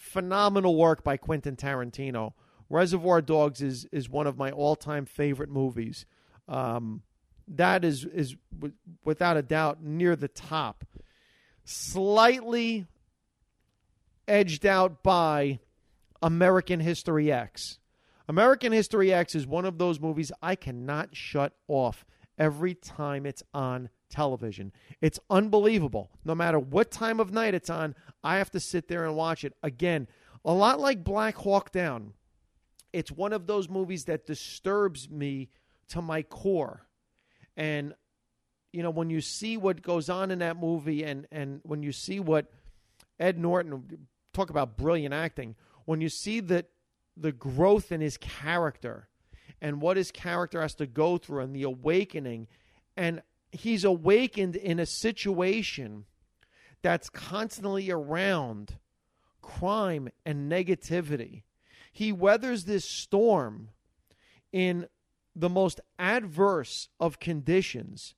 [0.00, 2.32] phenomenal work by Quentin Tarantino.
[2.70, 6.06] Reservoir Dogs is is one of my all time favorite movies.
[6.48, 7.02] Um,
[7.46, 10.84] that is is w- without a doubt near the top.
[11.64, 12.86] Slightly
[14.26, 15.60] edged out by
[16.22, 17.78] American History X.
[18.26, 22.06] American History X is one of those movies I cannot shut off
[22.38, 24.72] every time it's on television.
[25.00, 26.10] It's unbelievable.
[26.24, 29.44] No matter what time of night it's on, I have to sit there and watch
[29.44, 29.54] it.
[29.62, 30.08] Again,
[30.44, 32.12] a lot like Black Hawk Down.
[32.92, 35.50] It's one of those movies that disturbs me
[35.88, 36.86] to my core.
[37.56, 37.94] And
[38.72, 41.92] you know, when you see what goes on in that movie and and when you
[41.92, 42.52] see what
[43.18, 46.70] Ed Norton talk about brilliant acting, when you see that
[47.16, 49.08] the growth in his character
[49.60, 52.46] and what his character has to go through and the awakening
[52.96, 56.04] and he's awakened in a situation
[56.82, 58.78] that's constantly around
[59.42, 61.42] crime and negativity.
[61.92, 63.70] He weathers this storm
[64.52, 64.86] in
[65.34, 68.14] the most adverse of conditions.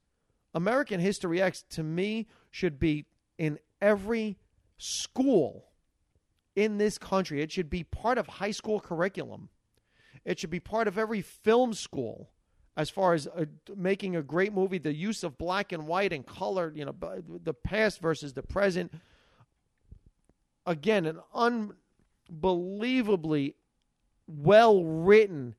[0.55, 3.07] American History X, to me, should be
[3.39, 4.39] in every
[4.79, 5.73] school
[6.55, 7.41] in this country.
[7.41, 9.49] It should be part of high school curriculum.
[10.25, 12.31] It should be part of every film school
[12.77, 13.45] as far as uh,
[13.77, 16.95] making a great movie, the use of black and white and color, you know,
[17.45, 18.93] the past versus the present.
[20.67, 21.19] Again, an
[22.31, 23.57] unbelievably
[24.27, 25.55] well written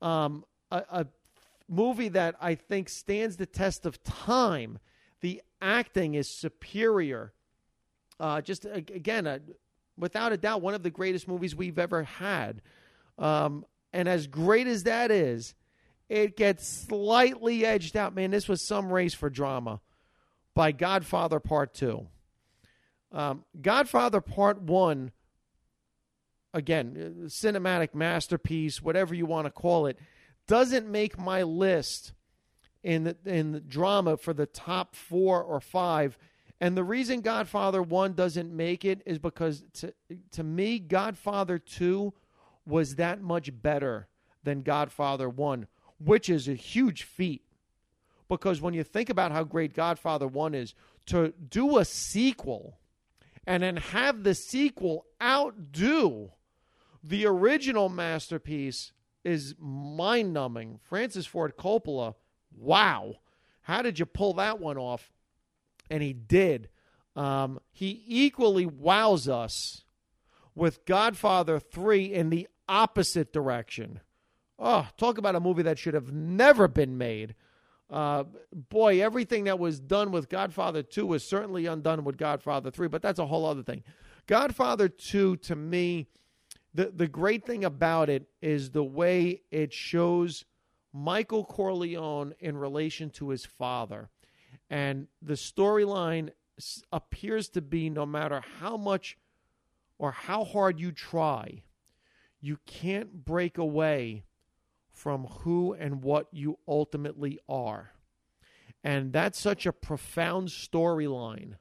[0.00, 1.06] um, a, a
[1.68, 4.78] movie that I think stands the test of time.
[5.20, 7.32] The acting is superior.
[8.20, 9.40] Uh, just again,
[9.96, 12.62] without a doubt, one of the greatest movies we've ever had.
[13.18, 15.54] Um, and as great as that is,
[16.08, 18.14] it gets slightly edged out.
[18.14, 19.80] Man, this was some race for drama
[20.54, 22.06] by Godfather Part 2.
[23.12, 25.12] Um, Godfather Part 1,
[26.54, 29.98] again, cinematic masterpiece, whatever you want to call it,
[30.46, 32.12] doesn't make my list
[32.82, 36.18] in the, in the drama for the top four or five.
[36.60, 39.94] And the reason Godfather 1 doesn't make it is because to,
[40.32, 42.12] to me, Godfather 2
[42.66, 44.08] was that much better
[44.42, 45.66] than Godfather 1,
[45.98, 47.42] which is a huge feat.
[48.28, 50.74] Because when you think about how great Godfather 1 is,
[51.06, 52.78] to do a sequel
[53.46, 56.32] and then have the sequel outdo
[57.02, 58.92] the original masterpiece
[59.24, 60.80] is mind numbing.
[60.82, 62.14] Francis Ford Coppola,
[62.56, 63.14] wow.
[63.62, 65.12] How did you pull that one off?
[65.90, 66.68] And he did.
[67.16, 69.84] Um, he equally wows us
[70.54, 74.00] with Godfather 3 in the opposite direction.
[74.58, 77.34] Oh, talk about a movie that should have never been made.
[77.90, 82.88] Uh, boy, everything that was done with Godfather 2 was certainly undone with Godfather 3,
[82.88, 83.82] but that's a whole other thing.
[84.26, 86.08] Godfather 2, to me,
[86.74, 90.44] the, the great thing about it is the way it shows
[90.92, 94.10] Michael Corleone in relation to his father.
[94.68, 96.30] And the storyline
[96.92, 99.16] appears to be no matter how much
[99.98, 101.62] or how hard you try,
[102.40, 104.24] you can't break away
[104.98, 107.92] from who and what you ultimately are.
[108.82, 111.54] And that's such a profound storyline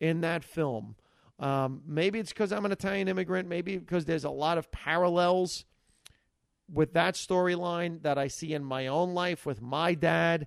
[0.00, 0.94] in that film.
[1.40, 3.48] Um, maybe it's because I'm an Italian immigrant.
[3.48, 5.64] Maybe because there's a lot of parallels
[6.72, 10.46] with that storyline that I see in my own life with my dad.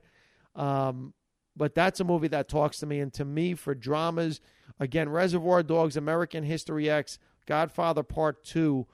[0.56, 1.14] Um,
[1.56, 3.00] but that's a movie that talks to me.
[3.00, 4.40] And to me, for dramas,
[4.80, 8.86] again, Reservoir Dogs, American History X, Godfather Part 2,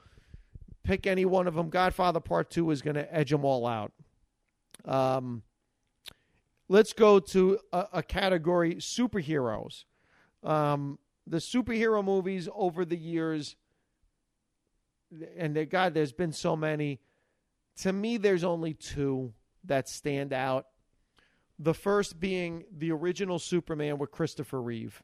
[0.87, 1.69] pick any one of them.
[1.69, 3.91] Godfather Part 2 is going to edge them all out.
[4.85, 5.43] Um,
[6.69, 9.83] let's go to a, a category superheroes.
[10.43, 13.57] Um, the superhero movies over the years,
[15.35, 17.01] and God, there's been so many.
[17.81, 19.33] To me, there's only two
[19.65, 20.67] that stand out.
[21.59, 25.03] The first being the original Superman with Christopher Reeve.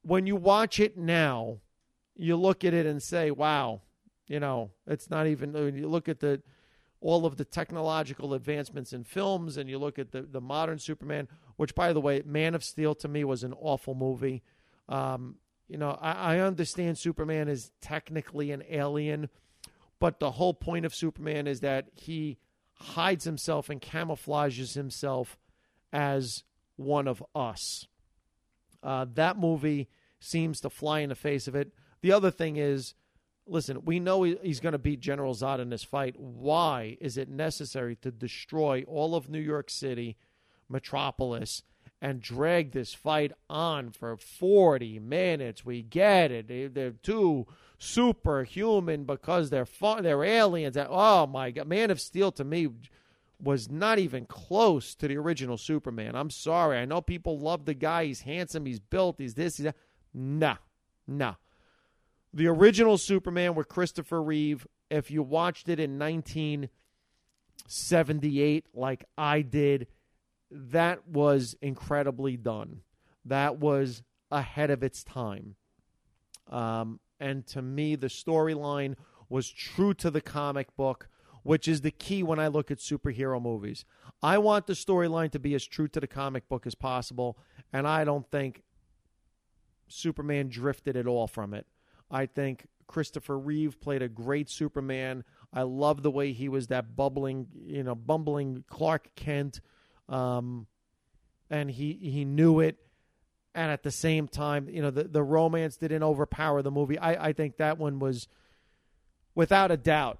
[0.00, 1.58] When you watch it now,
[2.16, 3.82] you look at it and say, wow,
[4.30, 6.40] you know, it's not even when you look at the
[7.00, 11.26] all of the technological advancements in films and you look at the the modern Superman,
[11.56, 14.44] which by the way, Man of Steel to me was an awful movie.
[14.88, 15.36] Um,
[15.68, 19.30] you know, I, I understand Superman is technically an alien,
[19.98, 22.38] but the whole point of Superman is that he
[22.74, 25.38] hides himself and camouflages himself
[25.92, 26.44] as
[26.76, 27.88] one of us.
[28.80, 29.88] Uh, that movie
[30.20, 31.72] seems to fly in the face of it.
[32.00, 32.94] The other thing is
[33.50, 36.18] listen, we know he's going to beat General Zod in this fight.
[36.18, 40.16] Why is it necessary to destroy all of New York City,
[40.68, 41.62] Metropolis,
[42.00, 45.64] and drag this fight on for 40 minutes?
[45.64, 46.74] We get it.
[46.74, 47.46] They're too
[47.78, 50.76] superhuman because they're fun, they're aliens.
[50.78, 52.68] Oh my God, Man of Steel to me
[53.42, 56.14] was not even close to the original Superman.
[56.14, 56.78] I'm sorry.
[56.78, 58.04] I know people love the guy.
[58.04, 58.66] He's handsome.
[58.66, 59.16] He's built.
[59.18, 59.56] He's this.
[59.56, 59.76] He's that.
[60.12, 60.56] Nah,
[61.06, 61.34] nah.
[62.32, 69.88] The original Superman with Christopher Reeve, if you watched it in 1978, like I did,
[70.50, 72.82] that was incredibly done.
[73.24, 75.56] That was ahead of its time.
[76.48, 78.94] Um, and to me, the storyline
[79.28, 81.08] was true to the comic book,
[81.42, 83.84] which is the key when I look at superhero movies.
[84.22, 87.38] I want the storyline to be as true to the comic book as possible,
[87.72, 88.62] and I don't think
[89.88, 91.66] Superman drifted at all from it.
[92.10, 95.24] I think Christopher Reeve played a great Superman.
[95.52, 99.60] I love the way he was that bubbling, you know, bumbling Clark Kent,
[100.08, 100.66] um,
[101.48, 102.76] and he he knew it.
[103.54, 106.98] And at the same time, you know, the the romance didn't overpower the movie.
[106.98, 108.26] I I think that one was,
[109.34, 110.18] without a doubt,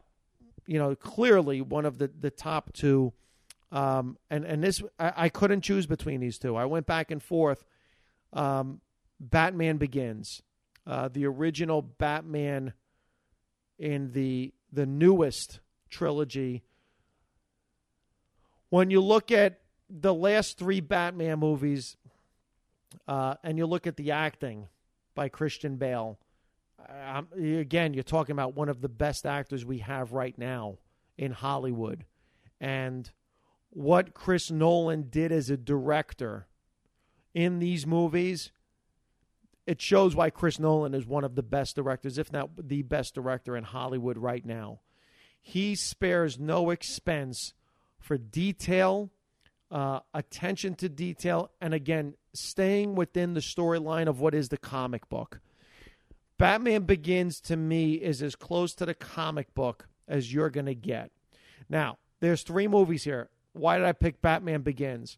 [0.66, 3.12] you know, clearly one of the the top two.
[3.72, 6.56] Um, and and this I, I couldn't choose between these two.
[6.56, 7.64] I went back and forth.
[8.32, 8.80] Um,
[9.20, 10.42] Batman Begins
[10.90, 12.72] uh, the original Batman
[13.78, 16.64] in the the newest trilogy.
[18.70, 21.96] When you look at the last three Batman movies,
[23.06, 24.66] uh, and you look at the acting
[25.14, 26.18] by Christian Bale,
[26.88, 30.78] um, again, you're talking about one of the best actors we have right now
[31.16, 32.04] in Hollywood,
[32.60, 33.10] and
[33.70, 36.48] what Chris Nolan did as a director
[37.32, 38.50] in these movies
[39.70, 43.14] it shows why Chris Nolan is one of the best directors, if not the best
[43.14, 44.80] director in Hollywood right now.
[45.40, 47.54] He spares no expense
[48.00, 49.12] for detail,
[49.70, 55.08] uh, attention to detail, and again, staying within the storyline of what is the comic
[55.08, 55.38] book.
[56.36, 60.74] Batman Begins to me is as close to the comic book as you're going to
[60.74, 61.12] get.
[61.68, 63.30] Now, there's three movies here.
[63.52, 65.16] why did I pick Batman Begins?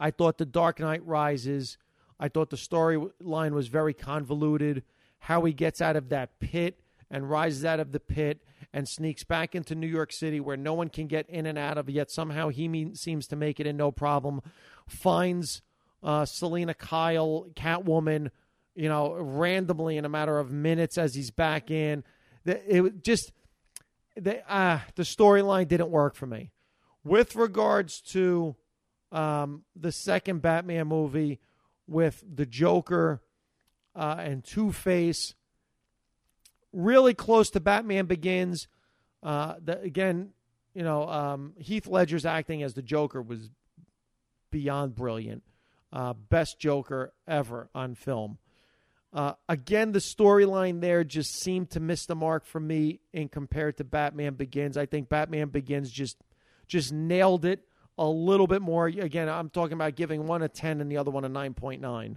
[0.00, 1.78] I thought The Dark Knight Rises.
[2.22, 4.84] I thought the storyline was very convoluted.
[5.18, 6.78] How he gets out of that pit
[7.10, 10.72] and rises out of the pit and sneaks back into New York City where no
[10.72, 13.66] one can get in and out of, yet somehow he mean, seems to make it
[13.66, 14.40] in no problem.
[14.86, 15.62] Finds
[16.00, 18.30] uh, Selina Kyle, Catwoman,
[18.76, 22.04] you know, randomly in a matter of minutes as he's back in.
[22.44, 23.32] It just
[24.14, 26.52] the uh, the storyline didn't work for me.
[27.02, 28.54] With regards to
[29.10, 31.40] um, the second Batman movie
[31.92, 33.22] with the Joker
[33.94, 35.34] uh, and Two Face,
[36.72, 38.68] really close to Batman Begins.
[39.22, 40.30] Uh, the, again,
[40.74, 43.50] you know, um, Heath Ledger's acting as the Joker was
[44.50, 45.42] beyond brilliant.
[45.92, 48.38] Uh, best Joker ever on film.
[49.12, 53.76] Uh, again, the storyline there just seemed to miss the mark for me in compared
[53.76, 54.78] to Batman Begins.
[54.78, 56.16] I think Batman Begins just
[56.66, 57.66] just nailed it
[57.98, 58.86] a little bit more.
[58.86, 62.16] Again, I'm talking about giving one a 10 and the other one a 9.9.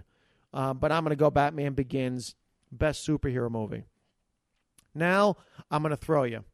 [0.52, 2.34] Uh, but I'm going to go Batman Begins,
[2.72, 3.84] best superhero movie.
[4.94, 5.36] Now
[5.70, 6.44] I'm going to throw you.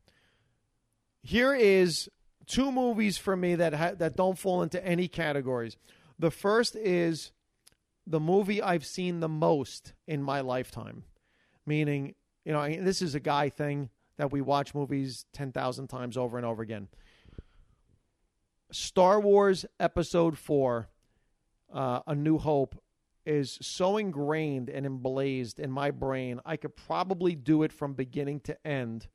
[1.23, 2.09] Here is
[2.47, 5.77] two movies for me that ha- that don't fall into any categories.
[6.19, 7.33] The first is
[8.07, 11.05] the movie I've seen the most in my lifetime,
[11.65, 12.15] meaning
[12.45, 16.37] you know this is a guy thing that we watch movies ten thousand times over
[16.37, 16.89] and over again.
[18.73, 20.89] Star Wars Episode Four,
[21.73, 22.83] uh, A New Hope,
[23.27, 28.41] is so ingrained and emblazed in my brain, I could probably do it from beginning
[28.41, 29.09] to end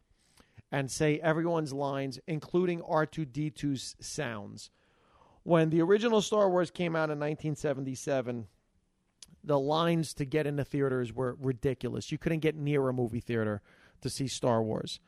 [0.71, 4.69] and say everyone's lines, including R2D2's sounds.
[5.43, 8.47] When the original Star Wars came out in 1977,
[9.43, 12.11] the lines to get into theaters were ridiculous.
[12.11, 13.61] You couldn't get near a movie theater
[14.01, 14.99] to see Star Wars.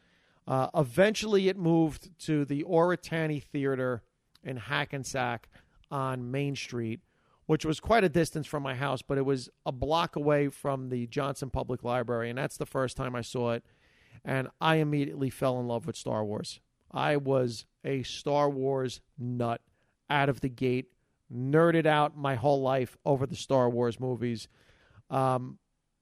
[0.48, 4.02] Uh, eventually, it moved to the Oritani Theater
[4.44, 5.50] in Hackensack
[5.92, 7.02] on Main Street
[7.50, 10.90] which was quite a distance from my house, but it was a block away from
[10.90, 13.64] the Johnson Public Library, and that's the first time I saw it.
[14.24, 16.60] And I immediately fell in love with Star Wars.
[16.92, 19.62] I was a Star Wars nut
[20.12, 20.92] out of the gate,
[21.34, 24.48] nerded out my whole life over the Star Wars movies.
[25.10, 25.58] Um,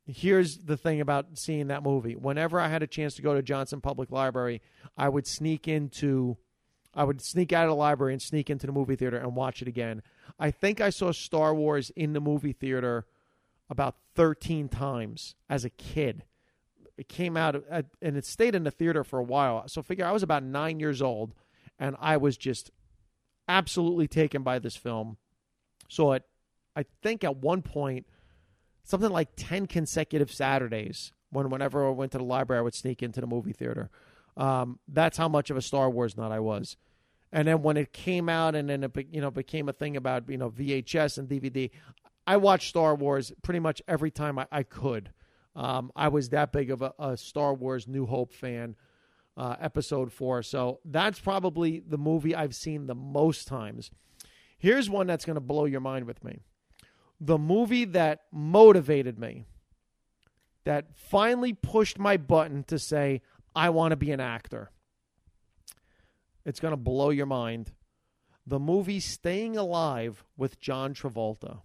[0.06, 2.18] here's the thing about seeing that movie.
[2.18, 4.62] Whenever I had a chance to go to Johnson Public Library,
[4.98, 6.36] I would sneak into
[6.94, 9.62] I would sneak out of the library and sneak into the movie theater and watch
[9.62, 10.02] it again.
[10.40, 13.06] I think I saw Star Wars in the movie theater
[13.70, 16.24] about 13 times as a kid.
[16.98, 19.68] It came out at, and it stayed in the theater for a while.
[19.68, 21.34] So figure I was about nine years old
[21.78, 22.72] and I was just
[23.48, 25.18] absolutely taken by this film.
[25.88, 26.24] Saw it,
[26.76, 28.08] I think at one point,
[28.84, 33.04] something like 10 consecutive Saturdays when whenever I went to the library, I would sneak
[33.04, 33.90] into the movie theater.
[34.38, 36.78] Um, that's how much of a Star Wars nut I was.
[37.32, 40.30] And then when it came out, and then it you know became a thing about
[40.30, 41.72] you know VHS and DVD,
[42.26, 45.12] I watched Star Wars pretty much every time I, I could.
[45.56, 48.76] Um, I was that big of a, a Star Wars New Hope fan.
[49.36, 53.92] Uh, episode four, so that's probably the movie I've seen the most times.
[54.58, 56.40] Here's one that's going to blow your mind with me.
[57.22, 59.46] The movie that motivated me,
[60.64, 63.22] that finally pushed my button to say,
[63.58, 64.70] I want to be an actor.
[66.46, 67.72] It's going to blow your mind.
[68.46, 71.62] The movie Staying Alive with John Travolta.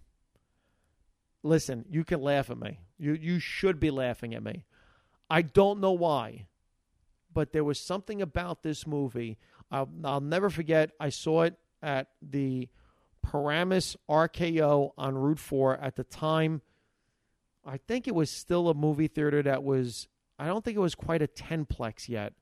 [1.43, 2.81] Listen, you can laugh at me.
[2.99, 4.65] You you should be laughing at me.
[5.29, 6.47] I don't know why,
[7.33, 9.37] but there was something about this movie.
[9.71, 10.93] I'll, I'll never forget.
[10.99, 12.71] I saw it at the
[13.23, 16.63] Paramus RKO on Route 4 at the time.
[17.67, 20.09] I think it was still a movie theater that was
[20.43, 22.33] I don't think it was quite a tenplex yet.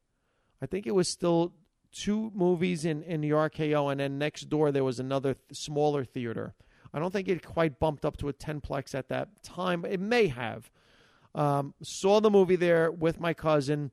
[0.62, 1.52] I think it was still
[1.92, 6.02] two movies in, in the RKO, and then next door there was another th- smaller
[6.02, 6.54] theater.
[6.94, 9.84] I don't think it quite bumped up to a tenplex at that time.
[9.84, 10.70] It may have.
[11.34, 13.90] Um, saw the movie there with my cousin,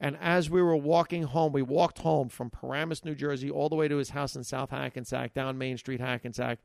[0.00, 3.76] and as we were walking home, we walked home from Paramus, New Jersey, all the
[3.76, 6.60] way to his house in South Hackensack, down Main Street, Hackensack.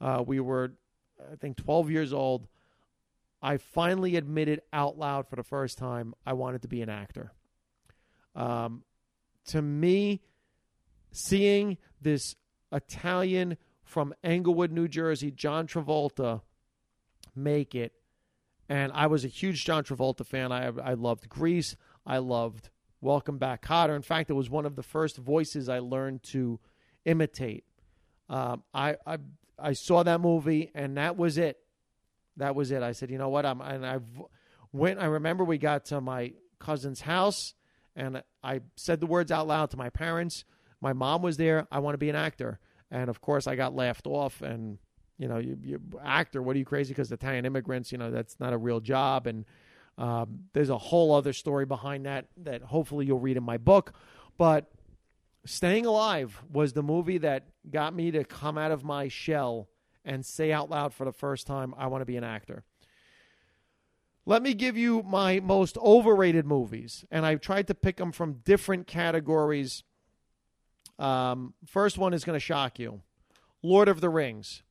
[0.00, 0.74] Uh, we were,
[1.20, 2.46] I think, 12 years old.
[3.42, 7.32] I finally admitted out loud for the first time I wanted to be an actor.
[8.34, 8.84] Um,
[9.46, 10.20] to me,
[11.10, 12.36] seeing this
[12.70, 16.42] Italian from Englewood, New Jersey, John Travolta,
[17.34, 17.92] make it,
[18.68, 20.52] and I was a huge John Travolta fan.
[20.52, 21.76] I I loved Grease.
[22.06, 22.70] I loved
[23.00, 23.96] Welcome Back, Kotter.
[23.96, 26.60] In fact, it was one of the first voices I learned to
[27.04, 27.64] imitate.
[28.28, 29.18] Um, I, I
[29.58, 31.58] I saw that movie, and that was it.
[32.40, 32.82] That was it.
[32.82, 33.46] I said, you know what?
[33.46, 33.98] I'm and I
[34.72, 34.98] went.
[35.00, 37.54] I remember we got to my cousin's house,
[37.96, 40.44] and I said the words out loud to my parents.
[40.80, 41.66] My mom was there.
[41.70, 42.58] I want to be an actor.
[42.90, 44.42] And of course, I got laughed off.
[44.42, 44.78] And,
[45.18, 46.92] you know, you, you actor, what are you crazy?
[46.92, 49.26] Because Italian immigrants, you know, that's not a real job.
[49.26, 49.44] And
[49.98, 53.92] um, there's a whole other story behind that that hopefully you'll read in my book.
[54.38, 54.70] But
[55.44, 59.68] Staying Alive was the movie that got me to come out of my shell
[60.04, 62.64] and say out loud for the first time, I want to be an actor.
[64.26, 68.40] Let me give you my most overrated movies, and I've tried to pick them from
[68.44, 69.82] different categories.
[70.98, 73.00] Um, first one is going to shock you
[73.62, 74.62] Lord of the Rings.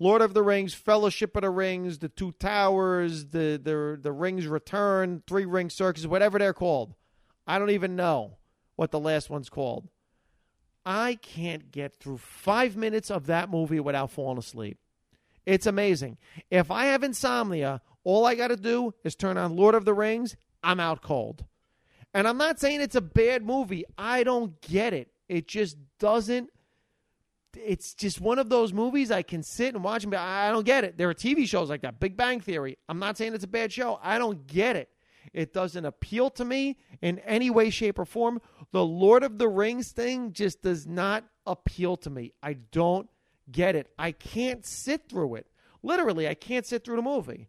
[0.00, 4.46] Lord of the Rings, Fellowship of the Rings, the Two Towers, the the the Rings
[4.46, 6.94] Return, Three Ring Circus, whatever they're called.
[7.46, 8.38] I don't even know
[8.76, 9.88] what the last one's called.
[10.90, 14.78] I can't get through five minutes of that movie without falling asleep.
[15.44, 16.16] It's amazing.
[16.50, 19.92] If I have insomnia, all I got to do is turn on Lord of the
[19.92, 20.34] Rings.
[20.62, 21.44] I'm out cold.
[22.14, 23.84] And I'm not saying it's a bad movie.
[23.98, 25.10] I don't get it.
[25.28, 26.48] It just doesn't.
[27.54, 30.84] It's just one of those movies I can sit and watch and I don't get
[30.84, 30.96] it.
[30.96, 32.78] There are TV shows like that, Big Bang Theory.
[32.88, 34.00] I'm not saying it's a bad show.
[34.02, 34.88] I don't get it.
[35.32, 38.40] It doesn't appeal to me in any way, shape, or form.
[38.72, 42.32] The Lord of the Rings thing just does not appeal to me.
[42.42, 43.08] I don't
[43.50, 43.88] get it.
[43.98, 45.46] I can't sit through it.
[45.82, 47.48] Literally, I can't sit through the movie.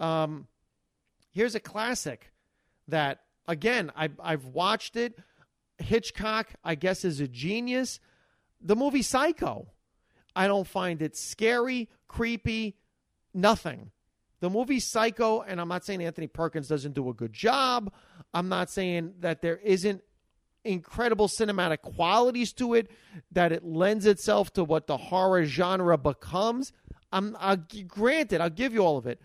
[0.00, 0.46] Um,
[1.32, 2.32] here's a classic
[2.88, 5.18] that, again, I, I've watched it.
[5.78, 8.00] Hitchcock, I guess, is a genius.
[8.60, 9.68] The movie Psycho.
[10.34, 12.76] I don't find it scary, creepy,
[13.34, 13.90] nothing.
[14.40, 17.92] The movie Psycho, and I'm not saying Anthony Perkins doesn't do a good job.
[18.32, 20.02] I'm not saying that there isn't
[20.64, 22.90] incredible cinematic qualities to it,
[23.32, 26.72] that it lends itself to what the horror genre becomes.
[27.12, 29.20] I'm I'll, granted, I'll give you all of it.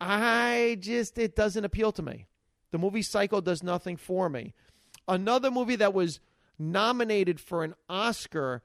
[0.00, 2.26] I just it doesn't appeal to me.
[2.70, 4.54] The movie Psycho does nothing for me.
[5.06, 6.20] Another movie that was
[6.58, 8.62] nominated for an Oscar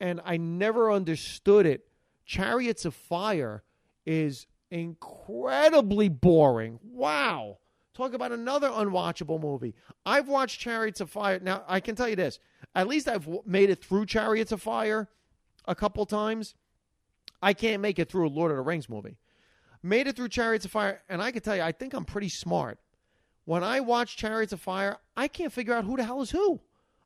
[0.00, 1.86] and I never understood it.
[2.24, 3.62] Chariots of Fire
[4.04, 6.78] is incredibly boring.
[6.82, 7.58] Wow.
[7.94, 9.74] Talk about another unwatchable movie.
[10.04, 11.40] I've watched Chariots of Fire.
[11.40, 12.38] Now, I can tell you this.
[12.74, 15.08] At least I've made it through Chariots of Fire
[15.66, 16.54] a couple times.
[17.40, 19.16] I can't make it through a Lord of the Rings movie.
[19.82, 22.28] Made it through Chariots of Fire, and I can tell you, I think I'm pretty
[22.28, 22.78] smart.
[23.44, 26.60] When I watch Chariots of Fire, I can't figure out who the hell is who.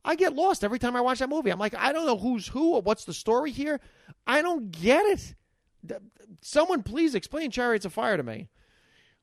[0.04, 1.50] I get lost every time I watch that movie.
[1.50, 3.80] I'm like, I don't know who's who or what's the story here.
[4.26, 5.34] I don't get it.
[6.40, 8.48] Someone please explain Chariots of Fire to me.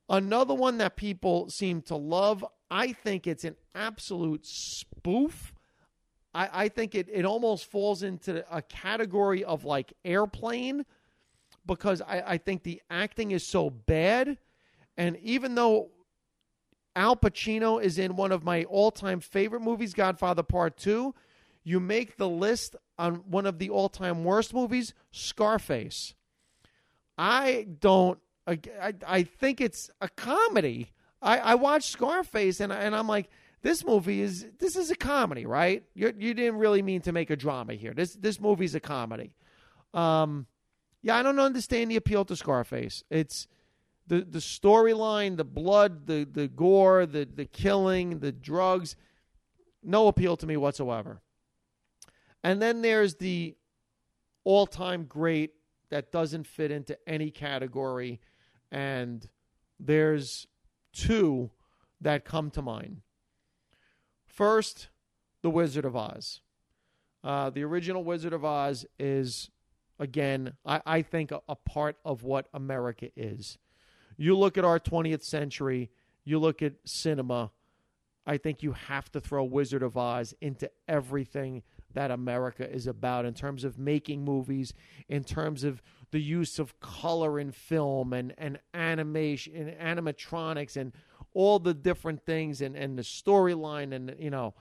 [0.09, 5.53] Another one that people seem to love, I think it's an absolute spoof.
[6.33, 10.85] I, I think it, it almost falls into a category of like airplane
[11.65, 14.37] because I, I think the acting is so bad.
[14.95, 15.89] And even though
[16.95, 21.13] Al Pacino is in one of my all time favorite movies, Godfather Part 2,
[21.63, 26.15] you make the list on one of the all time worst movies, Scarface.
[27.17, 28.19] I don't.
[28.45, 28.59] I,
[29.05, 30.91] I think it's a comedy.
[31.21, 33.29] I, I watched Scarface and and I'm like,
[33.61, 35.83] this movie is this is a comedy, right?
[35.93, 37.93] You you didn't really mean to make a drama here.
[37.93, 39.33] This this movie's a comedy.
[39.93, 40.45] Um,
[41.01, 43.03] yeah, I don't understand the appeal to Scarface.
[43.09, 43.47] It's
[44.07, 48.95] the the storyline, the blood, the the gore, the the killing, the drugs.
[49.83, 51.21] No appeal to me whatsoever.
[52.43, 53.55] And then there's the
[54.43, 55.51] all time great
[55.89, 58.19] that doesn't fit into any category.
[58.71, 59.27] And
[59.79, 60.47] there's
[60.93, 61.51] two
[62.01, 63.01] that come to mind.
[64.25, 64.89] First,
[65.41, 66.41] The Wizard of Oz.
[67.23, 69.49] Uh, the original Wizard of Oz is,
[69.99, 73.57] again, I, I think, a, a part of what America is.
[74.17, 75.89] You look at our 20th century,
[76.23, 77.51] you look at cinema,
[78.25, 81.63] I think you have to throw Wizard of Oz into everything
[81.97, 84.71] that America is about in terms of making movies,
[85.09, 85.81] in terms of
[86.11, 90.93] the use of color in film and, and animation and animatronics and
[91.33, 94.53] all the different things and, and the storyline and you know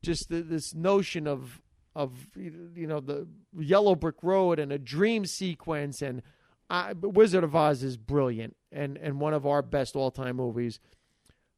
[0.00, 1.60] just the, this notion of
[1.94, 6.22] of you know the yellow brick road and a dream sequence and
[6.70, 10.80] I, Wizard of Oz is brilliant and and one of our best all time movies.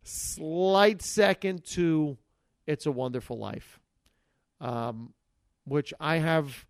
[0.03, 2.19] Slight second to
[2.67, 3.79] It's a Wonderful Life
[4.61, 5.13] um,
[5.65, 6.67] which I have.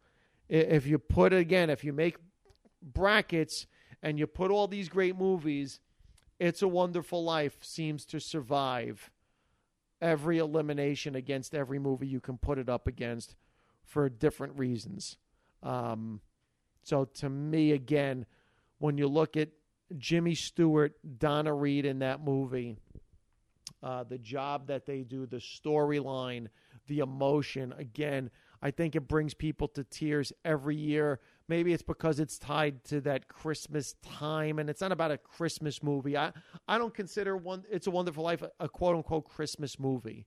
[0.49, 2.16] If you put again, if you make
[2.82, 3.66] brackets
[4.03, 5.80] and you put all these great movies,
[6.39, 9.11] It's a Wonderful Life seems to survive
[10.01, 13.37] every elimination against every movie you can put it up against
[13.85, 15.16] for different reasons.
[15.62, 16.20] Um,
[16.82, 18.26] so to me, again,
[18.78, 19.49] when you look at
[19.97, 22.76] Jimmy Stewart, Donna Reed in that movie,
[23.82, 26.49] uh, the job that they do, the storyline,
[26.87, 27.74] the emotion.
[27.78, 28.30] Again,
[28.62, 31.20] I think it brings people to tears every year.
[31.49, 35.82] Maybe it's because it's tied to that Christmas time, and it's not about a Christmas
[35.82, 36.16] movie.
[36.16, 36.32] I,
[36.66, 40.26] I don't consider one It's a Wonderful Life a, a quote unquote Christmas movie.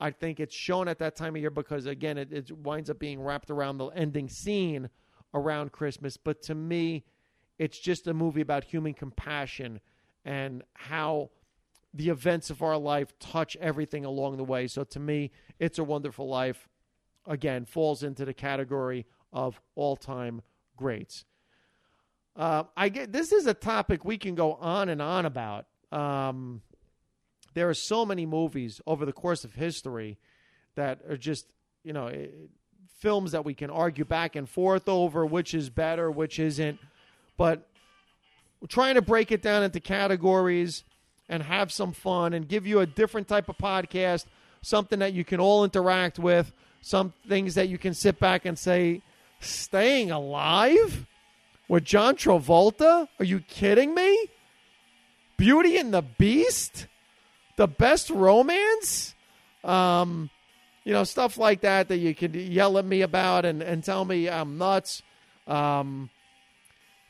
[0.00, 2.98] I think it's shown at that time of year because again, it, it winds up
[2.98, 4.88] being wrapped around the ending scene
[5.34, 6.16] around Christmas.
[6.16, 7.04] But to me,
[7.58, 9.80] it's just a movie about human compassion
[10.24, 11.30] and how
[11.92, 14.66] the events of our life touch everything along the way.
[14.66, 16.68] So to me, it's a wonderful life
[17.26, 20.42] again, falls into the category of all time
[20.76, 21.24] greats.
[22.36, 25.66] Uh, I get this is a topic we can go on and on about.
[25.92, 26.62] Um,
[27.54, 30.18] there are so many movies over the course of history
[30.76, 32.46] that are just you know it, eh,
[32.98, 36.78] films that we can argue back and forth over which is better, which isn't.
[37.36, 37.68] But
[38.60, 40.84] we're trying to break it down into categories
[41.30, 44.26] and have some fun and give you a different type of podcast,
[44.60, 46.52] something that you can all interact with
[46.82, 49.00] some things that you can sit back and say,
[49.38, 51.06] staying alive
[51.68, 53.08] with John Travolta?
[53.18, 54.26] Are you kidding me?
[55.36, 56.86] Beauty and the Beast?
[57.56, 59.14] The best romance?
[59.62, 60.30] Um,
[60.84, 64.04] you know, stuff like that that you can yell at me about and, and tell
[64.04, 65.02] me I'm nuts.
[65.46, 66.10] Um,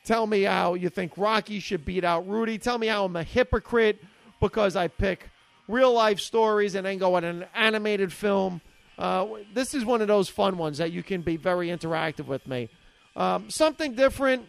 [0.04, 2.58] tell me how you think Rocky should beat out Rudy.
[2.58, 4.02] Tell me how I'm a hypocrite
[4.40, 5.30] because I pick
[5.68, 8.60] real life stories and then go at an animated film
[9.00, 12.46] uh, this is one of those fun ones that you can be very interactive with
[12.46, 12.68] me.
[13.16, 14.46] Um, something different,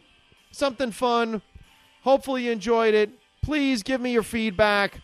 [0.51, 1.41] something fun.
[2.03, 3.11] Hopefully, you enjoyed it.
[3.41, 4.99] Please give me your feedback.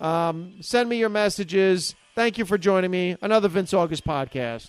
[0.00, 1.94] Um, send me your messages.
[2.16, 3.16] Thank you for joining me.
[3.22, 4.68] Another Vince August podcast.